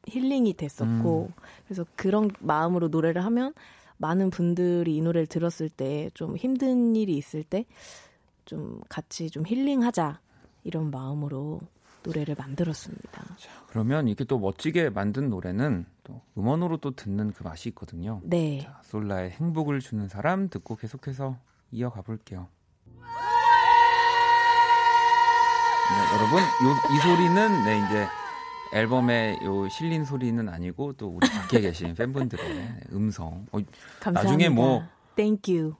[0.06, 1.42] 힐링이 됐었고 음.
[1.66, 3.52] 그래서 그런 마음으로 노래를 하면
[3.98, 7.66] 많은 분들이 이 노래를 들었을 때 좀 힘든 일이 있을 때
[8.44, 10.20] 좀 같이 좀 힐링하자
[10.64, 11.60] 이런 마음으로
[12.04, 13.22] 노래를 만들었습니다.
[13.36, 18.20] 자, 그러면 이렇게 또 멋지게 만든 노래는 또 음원으로 또 듣는 그 맛이 있거든요.
[18.22, 18.60] 네.
[18.60, 21.36] 자, 솔라의 행복을 주는 사람 듣고 계속해서
[21.72, 22.46] 이어가 볼게요.
[25.86, 26.46] 네, 여러분, 요,
[26.94, 28.06] 이 소리는 네, 이제
[28.74, 33.46] 앨범에 요 실린 소리는 아니고 또 우리 밖에 계신 팬분들의 음성.
[33.52, 33.58] 어,
[34.00, 34.22] 감사합니다.
[34.22, 34.82] 나중에 뭐
[35.16, 35.74] Thank you.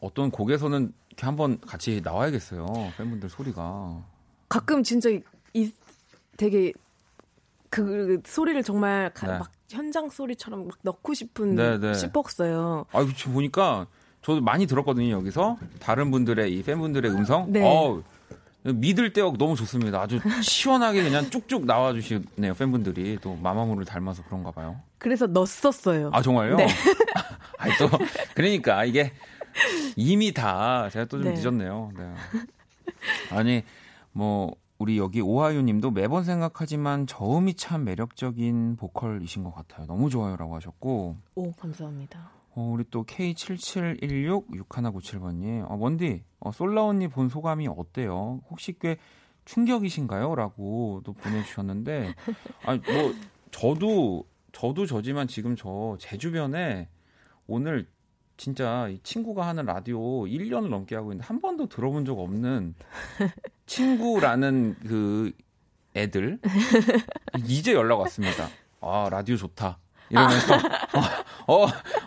[0.00, 2.66] 어떤 곡에서는 이렇게 한번 같이 나와야겠어요.
[2.96, 4.04] 팬분들 소리가.
[4.48, 5.08] 가끔 진짜
[5.54, 5.72] 이
[6.36, 6.72] 되게
[7.70, 9.38] 그 소리를 정말 가, 네.
[9.38, 11.94] 막 현장 소리처럼 막 넣고 싶은 네, 네.
[11.94, 12.84] 싶었어요.
[12.92, 13.86] 아, 그렇 보니까
[14.20, 17.50] 저도 많이 들었거든요 여기서 다른 분들의 이 팬분들의 음성.
[17.50, 17.62] 네.
[17.64, 18.02] 어,
[18.64, 20.00] 믿을 데가 너무 좋습니다.
[20.00, 24.80] 아주 시원하게 그냥 쭉쭉 나와주시네요 팬분들이 또 마마무를 닮아서 그런가 봐요.
[24.98, 26.10] 그래서 넣었어요.
[26.12, 26.56] 아 정말요?
[26.56, 26.66] 네.
[27.58, 27.88] 아니 또
[28.34, 29.12] 그러니까 이게
[29.96, 31.40] 이미 다 제가 또좀 네.
[31.40, 31.90] 늦었네요.
[31.96, 32.14] 네.
[33.30, 33.64] 아니
[34.12, 39.86] 뭐 우리 여기 오하유 님도 매번 생각하지만 저음이 참 매력적인 보컬이신 것 같아요.
[39.86, 41.18] 너무 좋아요라고 하셨고.
[41.36, 42.32] 오, 감사합니다.
[42.56, 45.70] 어, 우리 또 K77166197번님.
[45.70, 48.40] 어, 원디, 어, 솔라 언니 본 소감이 어때요?
[48.50, 48.96] 혹시 꽤
[49.44, 50.34] 충격이신가요?
[50.34, 52.16] 라고 또 보내주셨는데.
[52.66, 53.14] 아니, 뭐,
[53.52, 56.88] 저도, 저도 저지만 지금 저 제 주변에
[57.46, 57.86] 오늘
[58.46, 62.74] 진짜 이 친구가 하는 라디오 1년을 넘게 하고 있는데 한 번도 들어본 적 없는
[63.66, 65.30] 친구라는 그
[65.94, 66.40] 애들
[67.46, 68.48] 이제 연락 왔습니다.
[68.80, 69.78] 아 라디오 좋다
[70.10, 70.54] 이러면서
[71.46, 71.66] 어, 어,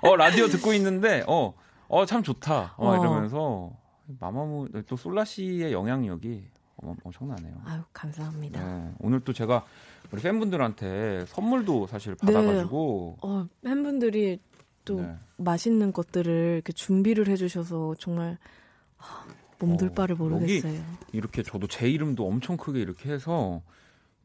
[0.10, 1.54] 어 라디오 듣고 있는데 어
[1.88, 3.72] 어 참 좋다 어, 이러면서
[4.20, 6.44] 마마무 또 솔라 씨의 영향력이
[7.06, 7.62] 엄청나네요.
[7.64, 8.62] 아유 감사합니다.
[8.62, 9.64] 네, 오늘 또 제가
[10.12, 12.26] 우리 팬분들한테 선물도 사실 네.
[12.34, 13.28] 받아가지고 네.
[13.30, 14.42] 어, 팬분들이
[14.86, 15.16] 또 네.
[15.38, 18.38] 맛있는 것들을 이렇게 준비를 해주셔서 정말
[19.60, 20.82] 몸둘 바를 어, 모르겠어요.
[21.12, 23.62] 이렇게 저도 제 이름도 엄청 크게 이렇게 해서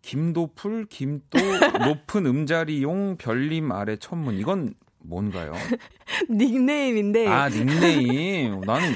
[0.02, 1.38] 김도풀, 김도,
[1.86, 4.36] 높은 음자리용, 별님 아래 천문.
[4.36, 5.52] 이건 뭔가요?
[6.30, 7.26] 닉네임인데.
[7.26, 8.60] 아, 닉네임.
[8.60, 8.92] 나는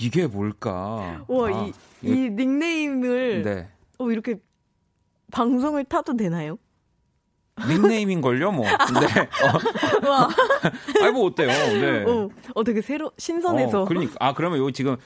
[0.00, 1.24] 이게 뭘까?
[1.28, 3.42] 와, 아, 이, 이, 이 닉네임을.
[3.42, 3.68] 네.
[3.98, 4.36] 어, 이렇게
[5.30, 6.58] 방송을 타도 되나요?
[7.68, 8.64] 닉네임인 걸요, 뭐.
[8.66, 8.70] 네.
[10.04, 10.08] 어.
[10.10, 10.28] 와.
[11.02, 11.48] 아이 뭐 어때요?
[11.48, 12.04] 네.
[12.04, 13.82] 어, 어 되게 새로 신선해서.
[13.82, 14.96] 어, 그러니까 아 그러면 여기 지금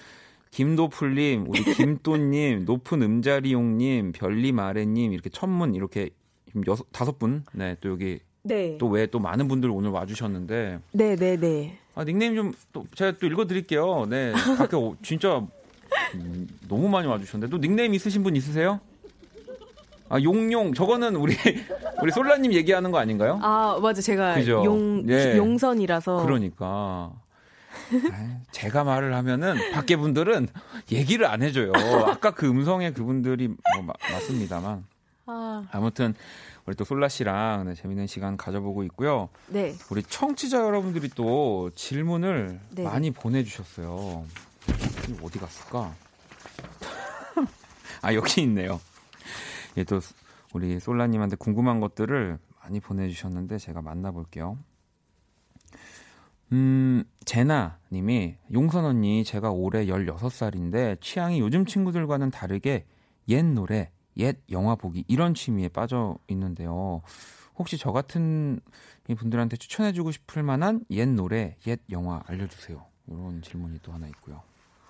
[0.50, 4.12] 김도풀님, 우리 김또님, 높은 음자리용님,
[4.58, 6.10] 아래님 이렇게 천문 이렇게
[6.66, 8.76] 여섯 다섯 분, 네, 또 여기 네.
[8.78, 10.80] 또 왜 또 많은 분들 오늘 와주셨는데.
[10.92, 11.78] 네, 네, 네.
[11.94, 14.06] 아 닉네임 좀 또 제가 또 읽어드릴게요.
[14.08, 15.46] 네, 밖에 진짜
[16.68, 18.80] 너무 많이 와주셨는데 또 닉네임 있으신 분 있으세요?
[20.10, 21.36] 아 용용 저거는 우리
[22.02, 23.38] 우리 솔라님 얘기하는 거 아닌가요?
[23.42, 24.62] 아 맞아 제가 그죠?
[24.64, 25.36] 용 네.
[25.36, 27.12] 용선이라서 그러니까
[28.50, 30.48] 제가 말을 하면은 밖에 분들은
[30.90, 31.72] 얘기를 안 해줘요.
[32.06, 34.84] 아까 그 음성의 그분들이 뭐 마, 맞습니다만
[35.26, 35.64] 아.
[35.70, 36.14] 아무튼
[36.66, 39.28] 우리 또 솔라 씨랑 네, 재밌는 시간 가져보고 있고요.
[39.46, 39.76] 네.
[39.90, 42.82] 우리 청취자 여러분들이 또 질문을 네.
[42.82, 44.24] 많이 보내주셨어요.
[45.22, 45.94] 어디 갔을까?
[48.02, 48.80] 아 여기 있네요.
[49.80, 50.00] 예, 또
[50.52, 54.58] 우리 솔라님한테 궁금한 것들을 많이 보내주셨는데 제가 만나볼게요.
[56.52, 62.84] 음, 제나 님이 용선 언니 제가 올해 16살인데 취향이 요즘 친구들과는 다르게
[63.28, 67.02] 옛 노래, 옛 영화 보기 이런 취미에 빠져 있는데요.
[67.56, 68.60] 혹시 저 같은
[69.04, 72.84] 분들한테 추천해주고 싶을 만한 옛 노래, 옛 영화 알려주세요.
[73.06, 74.42] 이런 질문이 또 하나 있고요.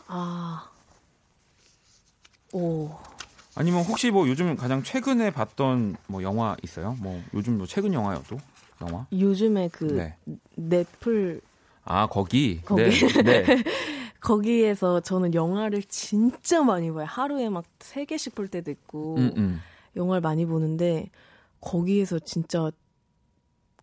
[0.09, 0.68] 아,
[2.53, 2.91] 오.
[3.57, 6.97] 아니면 혹시 뭐 요즘 가장 최근에 봤던 뭐 영화 있어요?
[7.01, 8.39] 뭐 요즘 뭐 최근 영화여도
[8.83, 9.07] 영화?
[9.13, 10.17] 요즘에 그 네.
[10.57, 11.41] 넷플
[11.85, 13.23] 아 거기 거기 네.
[13.23, 13.45] 네.
[14.21, 17.07] 거기에서 저는 영화를 진짜 많이 봐요.
[17.09, 19.61] 하루에 막 세 개씩 볼 때도 있고 음, 음.
[19.97, 21.11] 영화를 많이 보는데
[21.61, 22.71] 거기에서 진짜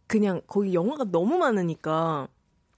[0.08, 2.28] 그냥 거기 영화가 너무 많으니까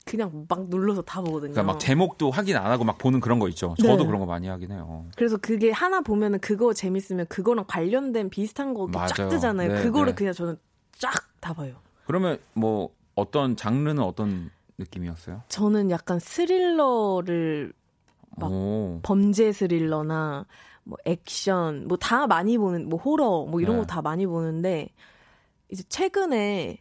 [0.10, 1.51] 그냥 막 눌러서 다 보거든요.
[1.53, 3.76] 그러니까 막 제목도 확인 안 하고 막 보는 그런 거 있죠.
[3.80, 4.05] 저도 네.
[4.05, 5.05] 그런 거 많이 하긴 해요.
[5.16, 9.74] 그래서 그게 하나 보면은 그거 재밌으면 그거랑 관련된 비슷한 거 쫙 뜨잖아요.
[9.74, 10.16] 네, 그거를 네.
[10.16, 10.57] 그냥 저는
[10.93, 11.76] 쫙 다 봐요.
[12.05, 15.43] 그러면 뭐 어떤 장르는 어떤 느낌이었어요?
[15.47, 17.74] 저는 약간 스릴러를
[18.38, 18.99] 막 오.
[19.03, 20.45] 범죄 스릴러나
[20.84, 23.82] 뭐 액션 뭐 다 많이 보는 뭐 호러 뭐 이런 네.
[23.82, 24.89] 거다 많이 보는데
[25.72, 26.78] 이제 최근에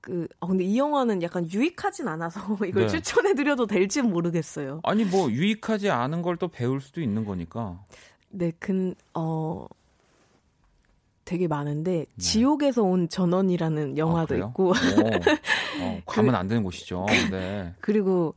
[0.00, 2.88] 그, 아, 근데 이 영화는 약간 유익하진 않아서 이걸 네.
[2.88, 4.80] 추천해드려도 될지 모르겠어요.
[4.84, 7.84] 아니, 뭐, 유익하지 않은 걸 또 배울 수도 있는 거니까.
[8.30, 9.66] 네, 근, 어,
[11.24, 12.06] 되게 많은데, 네.
[12.16, 14.70] 지옥에서 온 전원이라는 영화도 아, 있고.
[14.70, 14.72] 어,
[15.82, 17.06] 어, 가면 그, 안 되는 곳이죠.
[17.30, 17.74] 네.
[17.80, 18.34] 그리고,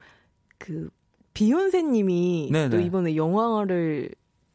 [0.57, 0.89] 그,
[1.33, 2.83] 비욘세 님이 네, 또 네.
[2.83, 4.09] 이번에 영화를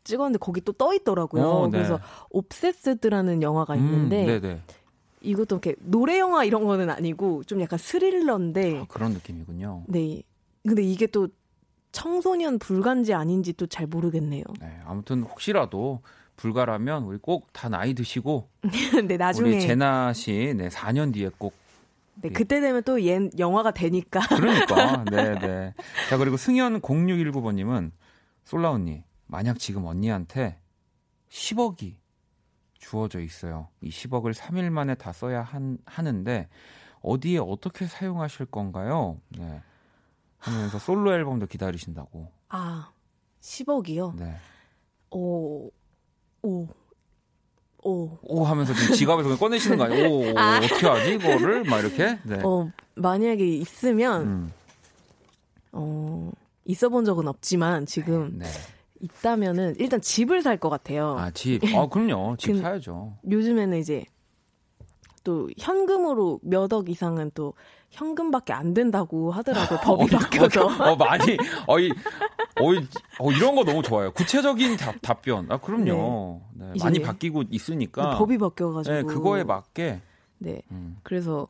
[0.04, 1.42] 찍었는데 거기 또 떠 있더라고요.
[1.44, 1.70] 어, 네.
[1.78, 1.98] 그래서
[2.30, 4.62] 옵세스드라는 영화가 음, 있는데 음,
[5.20, 9.84] 이것도 이렇게 노래 영화 이런 거는 아니고 좀 약간 스릴러인데 아, 그런 느낌이군요.
[9.88, 10.22] 네.
[10.66, 11.28] 근데 이게 또
[11.92, 14.44] 청소년 불가인지 아닌지 또 잘 모르겠네요.
[14.60, 16.00] 네, 아무튼 혹시라도
[16.36, 18.48] 불가라면 우리 꼭 다 나이 드시고
[19.08, 21.54] 네, 나중에 우리 제나 씨 네, 4년 뒤에 꼭
[22.20, 24.20] 네, 그때 되면 또 옛 영화가 되니까.
[24.28, 25.04] 그러니까.
[25.10, 25.74] 네, 네.
[26.10, 27.92] 자, 그리고 승현 0619번 님은
[28.44, 30.58] 솔라 언니, 만약 지금 언니한테
[31.30, 31.94] 10억이
[32.88, 33.68] 주어져 있어요.
[33.80, 36.48] 이 10억을 3일 만에 다 써야 한, 하는데
[37.02, 39.20] 어디에 어떻게 사용하실 건가요?
[39.30, 39.60] 네.
[40.38, 42.30] 하면서 솔로 앨범도 기다리신다고.
[42.48, 42.92] 아,
[43.40, 44.14] 10억이요?
[44.16, 44.36] 네.
[45.10, 45.70] 오,
[46.42, 46.68] 오,
[47.82, 48.18] 오.
[48.22, 50.08] 오 하면서 지금 지갑에서 꺼내시는 거 아니에요?
[50.08, 50.58] 오, 오 아.
[50.58, 51.64] 어떻게 하지, 이거를?
[51.64, 52.18] 막 이렇게?
[52.22, 52.40] 네.
[52.44, 54.52] 어, 만약에 있으면, 음.
[55.72, 56.30] 어,
[56.64, 58.38] 있어 본 적은 없지만, 지금.
[58.38, 58.44] 네.
[58.44, 58.75] 네.
[59.00, 61.16] 있다면은 일단 집을 살 것 같아요.
[61.18, 61.60] 아, 집.
[61.74, 62.36] 아, 그럼요.
[62.38, 63.14] 집 사야죠.
[63.30, 64.04] 요즘에는 이제
[65.24, 67.54] 또 현금으로 몇 억 이상은 또
[67.90, 69.78] 현금밖에 안 된다고 하더라고요.
[69.84, 70.66] 법이 어, 바뀌어서.
[70.66, 71.36] 어, 어, 많이
[71.66, 71.90] 어 이
[72.60, 72.86] 어 이
[73.18, 74.12] 어, 이런 거 너무 좋아요.
[74.12, 75.50] 구체적인 답, 답변.
[75.50, 76.42] 아, 그럼요.
[76.54, 76.66] 네.
[76.66, 78.16] 네, 많이 바뀌고 있으니까.
[78.18, 78.94] 법이 바뀌어 가지고.
[78.94, 80.00] 네, 그거에 맞게.
[80.38, 80.62] 네.
[80.70, 80.96] 음.
[81.02, 81.48] 그래서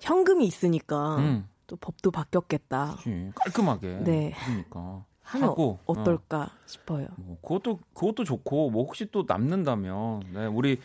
[0.00, 1.48] 현금이 있으니까 음.
[1.66, 2.96] 또 법도 바뀌었겠다.
[2.98, 3.30] 그치.
[3.36, 4.00] 깔끔하게.
[4.04, 4.34] 네.
[4.44, 5.04] 그러니까.
[5.24, 6.48] 하고 어떨까 어.
[6.66, 7.08] 싶어요.
[7.16, 10.78] 뭐 그것도 그것도 좋고 뭐 혹시 또 남는다면 네, 우리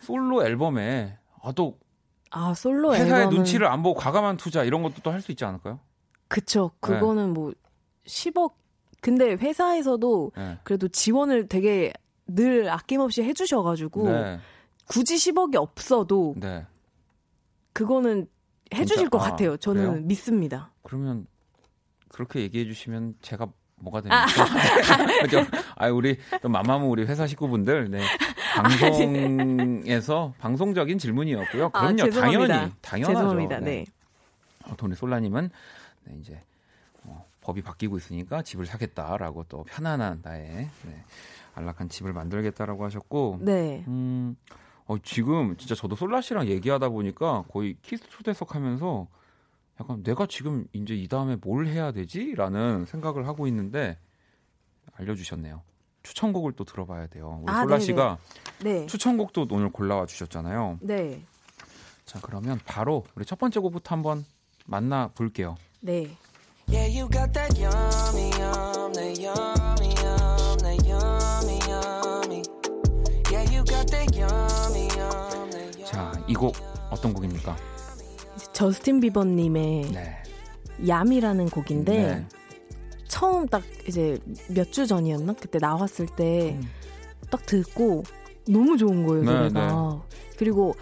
[0.00, 1.78] 솔로 앨범에 아또
[2.30, 3.36] 아 솔로 회사의 앨범은...
[3.36, 5.78] 눈치를 안 보고 과감한 투자 이런 것도 또 할 수 있지 않을까요?
[6.28, 6.70] 그쵸.
[6.80, 6.88] 네.
[6.88, 7.32] 그거는 네.
[7.32, 7.52] 뭐
[8.06, 8.52] 10억
[9.02, 10.58] 근데 회사에서도 네.
[10.62, 11.92] 그래도 지원을 되게
[12.26, 14.38] 늘 아낌없이 해주셔 가지고 네.
[14.86, 16.66] 굳이 10억이 없어도 네.
[17.72, 18.26] 그거는
[18.74, 19.10] 해주실?
[19.10, 19.56] 것 아, 같아요.
[19.58, 20.02] 저는 그래요?
[20.06, 20.72] 믿습니다.
[20.82, 21.26] 그러면
[22.08, 23.48] 그렇게 얘기해 주시면 제가
[23.82, 24.26] 뭐가 됩니까?
[25.22, 25.44] 그죠?
[25.76, 28.00] 아, 우리 또 마마무 우리 회사 식구분들, 네.
[28.54, 31.66] 방송에서 방송적인 질문이었고요.
[31.72, 33.14] 아, 그럼요, 아, 당연히 당연하죠.
[33.14, 33.58] 죄송합니다.
[33.58, 33.64] 네.
[33.64, 33.84] 네.
[34.70, 35.50] 어, 돈이 솔라님은
[36.04, 36.40] 네, 이제
[37.04, 41.04] 어, 법이 바뀌고 있으니까 집을 사겠다라고 또 편안한 나의 네,
[41.54, 43.84] 안락한 집을 만들겠다라고 하셨고, 네.
[43.88, 44.36] 음,
[44.86, 49.08] 어, 지금 진짜 저도 솔라 씨랑 얘기하다 보니까 거의 키스 초대석 하면서
[49.82, 53.98] 약간 내가 지금 이제 이 다음에 뭘 해야 되지?라는 생각을 하고 있는데
[54.92, 55.62] 알려주셨네요.
[56.04, 57.40] 추천곡을 또 들어봐야 돼요.
[57.42, 58.18] 우리 아, 솔라 씨가
[58.62, 58.86] 네.
[58.86, 60.78] 추천곡도 오늘 골라와 주셨잖아요.
[60.82, 61.20] 네.
[62.04, 64.24] 자 그러면 바로 우리 첫 번째 곡부터 한번
[64.66, 65.56] 만나 볼게요.
[65.80, 66.16] 네.
[75.84, 76.54] 자, 이 곡
[76.90, 77.56] 어떤 곡입니까?
[78.52, 80.22] 저스틴 비버님의 네.
[80.88, 82.26] 얌이라는 곡인데 네.
[83.08, 84.18] 처음 딱 이제
[84.48, 87.46] 몇 주 전이었나 그때 나왔을 때딱 음.
[87.46, 88.02] 듣고
[88.48, 90.18] 너무 좋은 거예요 네, 노래가 네.
[90.38, 90.74] 그리고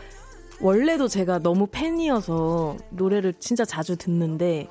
[0.61, 4.69] 원래도 제가 너무 팬이어서 노래를 진짜 자주 듣는데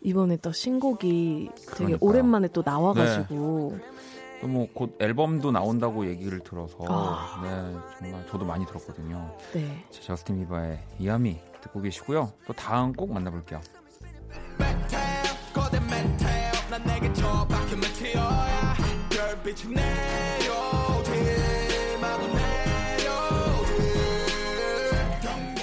[0.00, 1.98] 이번에 또 신곡이 되게 그러니까요.
[2.00, 3.78] 오랜만에 또 나와가지고
[4.40, 4.46] 네.
[4.46, 7.40] 뭐곧 앨범도 나온다고 얘기를 들어서 아.
[7.42, 9.36] 네 정말 저도 많이 들었거든요.
[9.52, 9.84] 네.
[9.90, 12.32] 저스틴 비버의 이야미 듣고 계시고요.
[12.46, 13.60] 또 다음 꼭 만나볼게요.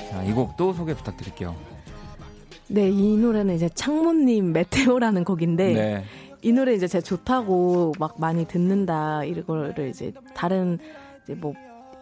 [0.10, 1.56] 자, 이 곡도 소개 부탁드릴게요.
[2.68, 6.04] 네, 이 노래는 이제 창모님 메테오라는 곡인데 네.
[6.42, 10.80] 이 노래 이제 제가 좋다고 막 많이 듣는다 이거를 이제 다른
[11.24, 11.54] 이제 뭐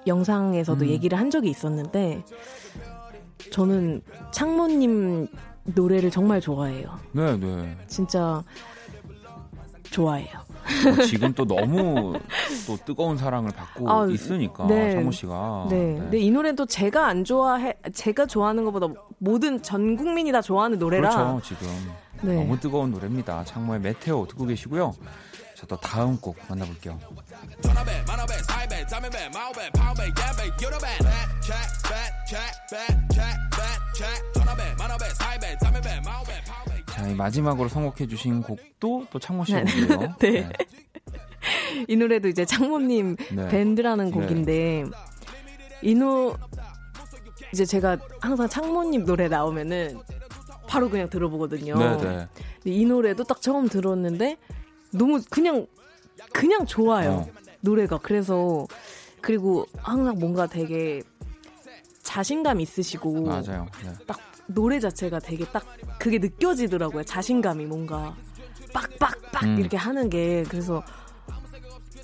[0.08, 0.90] 영상에서도 음.
[0.90, 2.24] 얘기를 한 적이 있었는데
[3.52, 5.28] 저는 창모님
[5.64, 7.00] 노래를 정말 좋아해요.
[7.12, 7.78] 네, 네.
[7.88, 8.44] 진짜
[9.92, 10.44] 좋아해요.
[10.98, 12.14] 어, 지금 또 너무
[12.66, 14.94] 또 뜨거운 사랑을 받고 아, 있으니까 네.
[14.94, 15.68] 창모 씨가.
[15.70, 15.76] 네.
[15.76, 16.00] 네.
[16.00, 18.88] 근데 이 노래도 제가 안 좋아해 제가 좋아하는 것보다
[19.18, 21.10] 모든 전 국민이 다 좋아하는 노래라.
[21.10, 21.42] 그렇죠.
[21.44, 21.68] 지금
[22.22, 22.36] 네.
[22.36, 23.44] 너무 뜨거운 노래입니다.
[23.44, 24.94] 창모의 메테오 듣고 계시고요.
[25.64, 27.00] 자, 또 다음 곡 만나볼게요.
[36.88, 40.16] 자, 마지막으로 선곡해주신 곡도 또 창모 씨 곡이에요.
[40.20, 40.32] 네.
[40.32, 40.52] 네.
[41.88, 43.48] 이 노래도 이제 창모님 네.
[43.48, 44.12] 밴드라는 네.
[44.12, 44.84] 곡인데
[45.82, 46.38] 이노
[47.54, 50.02] 이제 제가 항상 창모님 노래 나오면은
[50.68, 51.78] 바로 그냥 들어보거든요.
[51.78, 52.28] 네, 네.
[52.66, 54.38] 이 노래도 딱 처음 들었는데
[54.94, 55.66] 너무 그냥
[56.32, 57.30] 그냥 좋아요 어.
[57.62, 58.68] 노래가 그래서
[59.22, 61.02] 그리고 항상 뭔가 되게
[62.04, 63.66] 자신감 있으시고 맞아요.
[63.84, 63.94] 네.
[64.06, 65.66] 딱 노래 자체가 되게 딱
[66.00, 68.16] 그게 느껴지더라고요 자신감이 뭔가
[68.74, 69.60] 빡빡빡 음.
[69.60, 70.84] 이렇게 하는 게 그래서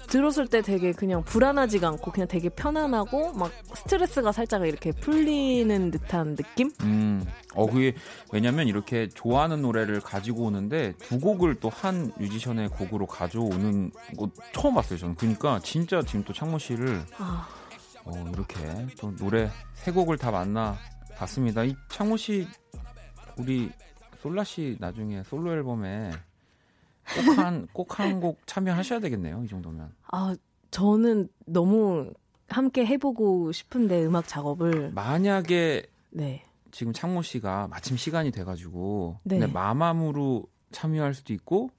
[0.10, 6.36] 들었을 때 되게 그냥 불안하지가 않고 그냥 되게 편안하고 막 스트레스가 살짝 이렇게 풀리는 듯한
[6.36, 6.72] 느낌?
[6.82, 7.26] 음.
[7.55, 7.95] 어 그게
[8.32, 14.74] 왜냐면 이렇게 좋아하는 노래를 가지고 오는데 두 곡을 또 한 뮤지션의 곡으로 가져오는 거 처음
[14.76, 15.16] 봤어요 저는.
[15.16, 17.47] 그러니까 진짜 지금 또 창모 씨를 아.
[18.05, 18.57] 어, 이렇게
[18.99, 20.76] 또 노래 세 곡을 다 만나
[21.16, 21.64] 봤습니다.
[21.64, 22.47] 이 창모 씨
[23.38, 23.72] 우리
[24.22, 26.12] 솔라 씨 나중에 솔로 앨범에
[27.16, 27.68] 꼭한
[28.12, 29.43] 한곡 참여하셔야 되겠네요.
[29.43, 29.91] 이 정도면.
[30.12, 30.36] 아
[30.72, 32.12] 저는 너무
[32.49, 36.43] 함께 해보고 싶은데 음악 작업을 만약에 네.
[36.72, 39.45] 지금 창모 씨가 마침 시간이 돼가지고 네.
[39.47, 41.70] 마마무로 참여할 수도 있고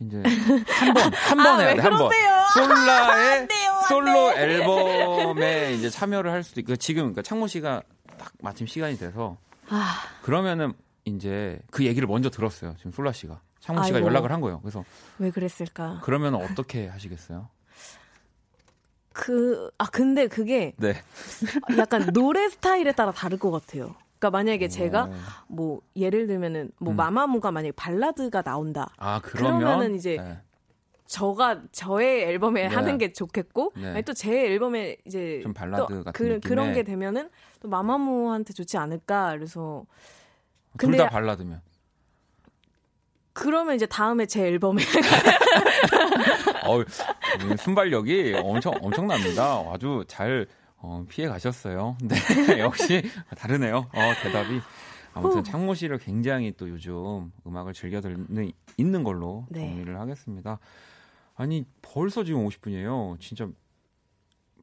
[0.00, 0.20] 이제
[0.66, 2.10] 한 번 한번 아, 해야 돼 한 번.
[2.54, 3.48] 솔라의
[3.88, 7.82] 솔로 앨범에 이제 참여를 할 수도 있고 지금 그러니까 창모 씨가
[8.18, 9.36] 딱 마침 시간이 돼서
[9.68, 9.94] 아.
[10.22, 10.72] 그러면은
[11.04, 12.74] 이제 그 얘기를 먼저 들었어요.
[12.78, 13.40] 지금 솔라 씨가.
[13.64, 14.08] 창모 씨가 아이고.
[14.08, 14.60] 연락을 한 거예요.
[14.60, 14.84] 그래서
[15.18, 16.00] 왜 그랬을까?
[16.04, 17.48] 그러면 어떻게 하시겠어요?
[19.14, 20.94] 그, 아, 근데 그게 네.
[21.78, 23.94] 약간 노래 스타일에 따라 다를 것 같아요.
[24.18, 25.08] 그러니까 만약에 제가
[25.48, 26.96] 뭐 예를 들면은 뭐 음.
[26.96, 28.90] 마마무가 만약에 발라드가 나온다.
[28.98, 30.38] 아, 그러면 그러면은 이제 네.
[31.06, 32.74] 저가 저의 앨범에 네.
[32.74, 34.02] 하는 게 좋겠고 네.
[34.02, 39.86] 또제 앨범에 이제 좀 발라드 같은 그, 그런 게 되면은 또 마마무한테 좋지 않을까 그래서
[40.78, 41.60] 둘 다 발라드면
[43.34, 44.82] 그러면 이제 다음에 제 앨범에
[46.66, 49.62] 어, 순발력이 엄청 엄청납니다.
[49.70, 51.96] 아주 잘 어, 피해 가셨어요.
[52.02, 53.02] 네, 역시
[53.36, 53.76] 다르네요.
[53.92, 54.60] 어, 대답이.
[55.12, 59.68] 아무튼 창모 씨를 굉장히 또 요즘 음악을 즐겨 듣는 있는 걸로 네.
[59.68, 60.58] 정리를 하겠습니다.
[61.36, 63.20] 아니 벌써 지금 50분이에요.
[63.20, 63.46] 진짜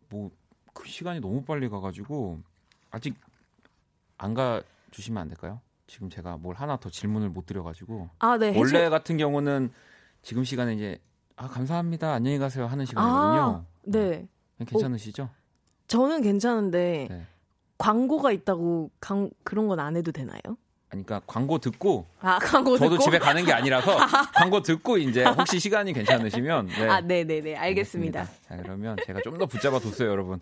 [0.10, 0.32] 뭐
[0.74, 2.40] 그 시간이 너무 빨리 가가지고
[2.92, 3.14] 아직
[4.18, 4.62] 안 가
[4.92, 5.60] 주시면 안 될까요?
[5.92, 8.58] 지금 제가 뭘 하나 더 질문을 못 드려가지고 아, 네.
[8.58, 8.90] 원래 해주...
[8.90, 9.72] 같은 경우는
[10.22, 10.98] 지금 시간에 이제
[11.36, 13.42] 아 감사합니다 안녕히 가세요 하는 시간이거든요.
[13.42, 14.26] 아, 네.
[14.58, 14.66] 네.
[14.66, 15.24] 괜찮으시죠?
[15.24, 15.30] 어,
[15.88, 17.26] 저는 괜찮은데 네.
[17.78, 20.40] 광고가 있다고 강, 그런 건 안 해도 되나요?
[20.88, 23.04] 그러니까 광고 듣고 아 광고 저도 듣고?
[23.04, 23.98] 집에 가는 게 아니라서
[24.34, 26.88] 광고 듣고 이제 혹시 시간이 괜찮으시면 네.
[26.88, 28.22] 아 네 네 네 알겠습니다.
[28.22, 28.26] 알겠습니다.
[28.48, 30.40] 자 그러면 제가 좀 더 붙잡아 뒀어요 여러분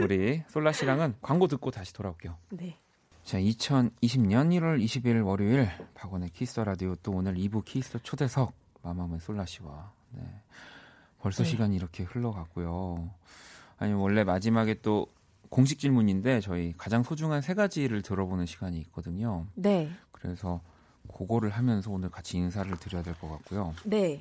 [0.00, 2.36] 우리 솔라 씨랑은 광고 듣고 다시 돌아올게요.
[2.50, 2.76] 네.
[3.24, 8.52] 자, 2020년 1월 20일 월요일 박원의 키스 라디오 또 오늘 2부 키스 초대석
[8.82, 10.22] 마마무 솔라 씨와 네.
[11.20, 11.50] 벌써 네.
[11.50, 13.10] 시간이 이렇게 흘러갔고요.
[13.78, 15.06] 아니 원래 마지막에 또
[15.48, 19.46] 공식 질문인데 저희 가장 소중한 세 가지를 들어보는 시간이 있거든요.
[19.54, 19.90] 네.
[20.10, 20.60] 그래서
[21.16, 23.72] 그거를 하면서 오늘 같이 인사를 드려야 될 것 같고요.
[23.84, 24.18] 네.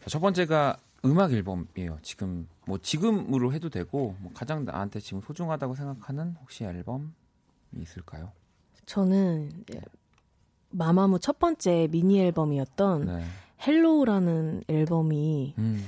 [0.00, 1.98] 자, 첫 번째가 음악 앨범이에요.
[2.02, 7.08] 지금 뭐 지금으로 해도 되고 뭐 가장 나한테 지금 소중하다고 생각하는 혹시 앨범이
[7.80, 8.32] 있을까요?
[8.86, 9.80] 저는 네.
[10.70, 13.24] 마마무 첫 번째 미니 앨범이었던 네.
[13.66, 15.86] Hello라는 앨범이 음.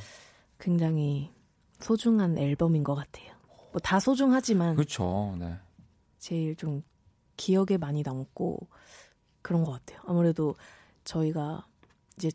[0.58, 1.32] 굉장히
[1.80, 3.32] 소중한 앨범인 것 같아요.
[3.72, 5.34] 뭐 다 소중하지만 그렇죠.
[5.38, 5.56] 네.
[6.18, 6.82] 제일 좀
[7.36, 8.58] 기억에 많이 남고
[9.42, 10.00] 그런 것 같아요.
[10.06, 10.54] 아무래도
[11.04, 11.66] 저희가
[12.16, 12.30] 이제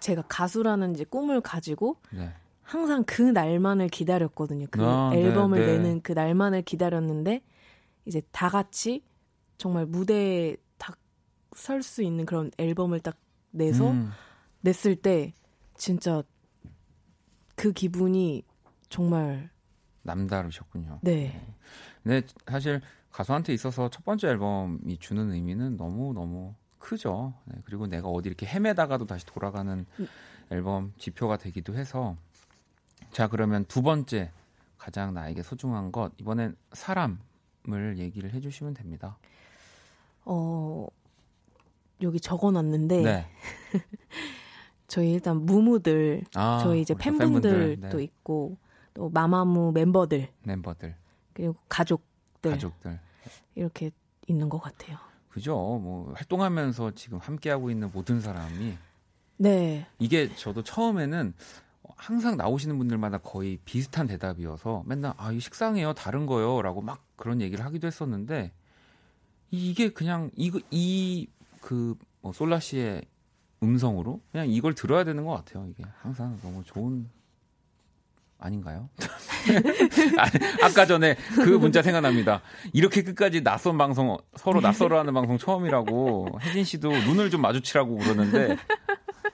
[0.00, 2.30] 제가 가수라는 이제 꿈을 가지고 네.
[2.62, 4.66] 항상 그 날만을 기다렸거든요.
[4.70, 7.42] 그 아, 네, 앨범을 네, 내는 그 날만을 기다렸는데
[8.06, 9.02] 이제 다 같이
[9.58, 10.98] 정말 무대에 딱
[11.56, 13.16] 설 수 있는 그런 앨범을 딱
[13.50, 14.10] 내서 음.
[14.60, 15.32] 냈을 때
[15.76, 16.22] 진짜
[17.54, 18.42] 그 기분이
[18.88, 19.50] 정말
[20.02, 20.98] 남다르셨군요.
[21.02, 21.14] 네.
[21.14, 21.54] 네.
[22.02, 22.80] 근데 사실
[23.10, 27.32] 가수한테 있어서 첫 번째 앨범이 주는 의미는 너무 너무 크죠.
[27.44, 30.08] 네, 그리고 내가 어디 이렇게 헤매다가도 다시 돌아가는 음.
[30.50, 32.16] 앨범 지표가 되기도 해서
[33.12, 34.32] 자 그러면 두 번째
[34.76, 37.18] 가장 나에게 소중한 것 이번엔 사람
[37.72, 39.16] 을 얘기를 해주시면 됩니다.
[40.26, 40.86] 어
[42.02, 43.26] 여기 적어놨는데 네.
[44.86, 48.04] 저희 일단 무무들 아, 저희 이제 팬분들도 팬분들, 네.
[48.04, 48.58] 있고
[48.92, 50.94] 또 마마무 멤버들 멤버들
[51.32, 53.00] 그리고 가족들 가족들
[53.54, 53.90] 이렇게
[54.26, 54.98] 있는 것 같아요.
[55.30, 55.54] 그죠?
[55.54, 58.76] 뭐 활동하면서 지금 함께하고 있는 모든 사람이
[59.38, 61.34] 네 이게 저도 처음에는
[61.96, 65.94] 항상 나오시는 분들마다 거의 비슷한 대답이어서 맨날 아, 이 식상해요.
[65.94, 68.52] 다른 거요 라고 막 그런 얘기를 하기도 했었는데
[69.50, 73.02] 이게 그냥 이거 이그 뭐 솔라 씨의
[73.62, 75.66] 음성으로 그냥 이걸 들어야 되는 것 같아요.
[75.68, 77.08] 이게 항상 너무 좋은
[78.38, 78.90] 아닌가요?
[80.62, 82.42] 아, 까 전에 그 문자 생각납니다.
[82.72, 88.56] 이렇게 끝까지 낯선 방송 서로 낯설어 하는 방송 처음이라고 혜진 씨도 눈을 좀 마주치라고 그러는데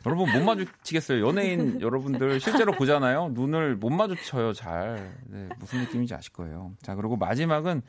[0.06, 1.26] 여러분 못 마주치겠어요.
[1.26, 3.30] 연예인 여러분들 실제로 보잖아요.
[3.30, 4.54] 눈을 못 마주쳐요.
[4.54, 5.14] 잘.
[5.26, 6.72] 네, 무슨 느낌인지 아실 거예요.
[6.80, 7.82] 자, 그리고 마지막은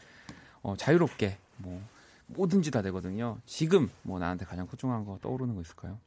[0.62, 1.82] 어, 자유롭게 뭐
[2.28, 3.38] 뭐든지 다 되거든요.
[3.46, 5.98] 지금 뭐 나한테 가장 소중한 거 떠오르는 거 있을까요?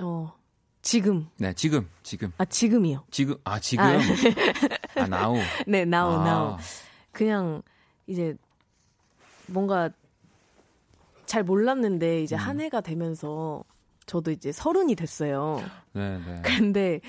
[0.00, 0.32] 어.
[0.82, 1.28] 지금.
[1.36, 2.32] 네, 지금, 지금.
[2.38, 3.04] 아, 지금이요.
[3.10, 3.84] 지금, 아, 지금.
[3.84, 3.98] 아,
[5.00, 5.36] 아 나우.
[5.66, 6.24] 네, 나우, 아.
[6.24, 6.58] 나우.
[7.12, 7.62] 그냥
[8.08, 8.36] 이제
[9.46, 9.90] 뭔가
[11.24, 12.38] 잘 몰랐는데 이제 음.
[12.38, 13.62] 한 해가 되면서
[14.12, 15.62] 저도 이제 서른이 됐어요.
[15.94, 16.42] 네, 네.
[16.44, 17.00] 근데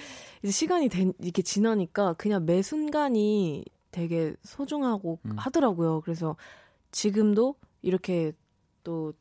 [0.41, 5.35] 이제 시간이 된, 이렇게 지나니까 그냥 매 순간이 되게 소중하고 음.
[5.35, 5.99] 하더라고요.
[5.99, 6.37] 그래서
[6.91, 8.31] 지금도 이렇게
[8.85, 9.13] 또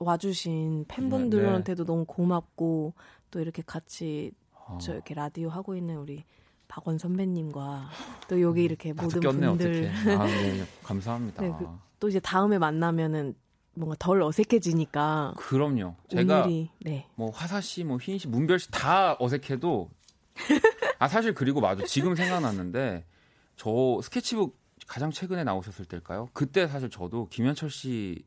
[0.00, 1.86] 와주신 팬분들한테도 네.
[1.86, 2.94] 너무 고맙고
[3.30, 4.78] 또 이렇게 같이 어.
[4.80, 6.24] 저 이렇게 라디오 하고 있는 우리
[6.66, 7.88] 박원 선배님과
[8.28, 11.40] 또 여기 이렇게 모든 꼈네, 분들 아, 네, 감사합니다.
[11.40, 11.68] 네, 그,
[12.00, 13.36] 또 이제 다음에 만나면은
[13.78, 15.34] 뭔가 덜 어색해지니까.
[15.36, 15.94] 그럼요.
[16.08, 17.06] 제가 오늘이, 네.
[17.14, 19.90] 뭐 화사 씨, 뭐 휘인 씨, 문별 씨 다 어색해도
[20.98, 23.04] 아 사실 그리고 맞아 지금 생각났는데
[23.56, 26.28] 저 스케치북 가장 최근에 나오셨을 때일까요?
[26.32, 28.24] 그때 사실 저도 김현철 씨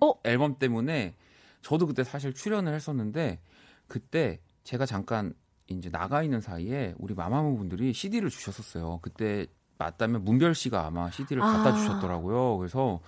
[0.00, 0.12] 어?
[0.24, 1.14] 앨범 때문에
[1.62, 3.40] 저도 그때 사실 출연을 했었는데
[3.88, 5.32] 그때 제가 잠깐
[5.66, 9.00] 이제 나가 있는 사이에 우리 마마무 분들이 CD를 주셨었어요.
[9.02, 9.46] 그때
[9.78, 11.72] 맞다면 문별 씨가 아마 CD를 갖다 아.
[11.72, 12.58] 주셨더라고요.
[12.58, 13.00] 그래서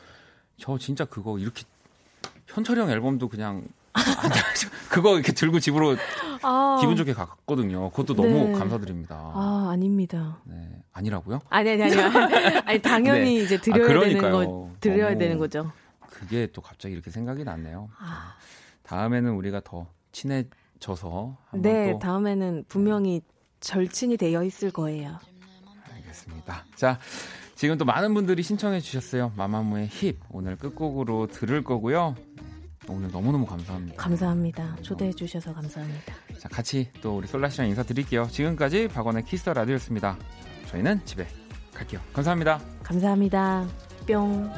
[0.61, 1.65] 저 진짜 그거 이렇게
[2.47, 3.67] 현철이 형 앨범도 그냥
[4.91, 5.97] 그거 이렇게 들고 집으로
[6.43, 6.79] 아.
[6.81, 7.91] 기분 좋게 갔거든요.
[7.91, 8.53] 그것도 너무 네.
[8.53, 9.17] 감사드립니다.
[9.17, 10.39] 아, 아닙니다.
[10.45, 10.83] 네.
[10.93, 11.41] 아니라고요?
[11.49, 11.95] 아니, 아니, 아니.
[12.67, 13.45] 아니, 당연히 네.
[13.45, 15.73] 이제 드려야 아, 되는 거, 드려야 되는 거죠.
[16.09, 17.89] 그게 또 갑자기 이렇게 생각이 났네요.
[17.99, 18.37] 아.
[18.83, 21.37] 다음에는 우리가 더 친해져서.
[21.55, 23.23] 네, 다음에는 분명히
[23.61, 25.19] 절친이 되어 있을 거예요.
[25.95, 26.65] 알겠습니다.
[26.77, 26.99] 자,
[27.61, 29.33] 지금 또 많은 분들이 신청해 주셨어요.
[29.37, 32.15] 마마무의 힙 오늘 끝곡으로 들을 거고요.
[32.89, 34.03] 오늘 너무너무 감사합니다.
[34.03, 34.77] 감사합니다.
[34.81, 36.15] 초대해 주셔서 감사합니다.
[36.39, 38.29] 자, 같이 또 우리 솔라 씨랑 인사드릴게요.
[38.31, 40.17] 지금까지 박원의 키스 더 라디오였습니다.
[40.69, 41.27] 저희는 집에
[41.75, 42.01] 갈게요.
[42.15, 42.63] 감사합니다.
[42.83, 43.69] 감사합니다.
[44.07, 44.51] 뿅.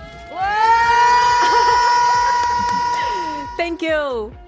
[3.59, 4.31] Thank you.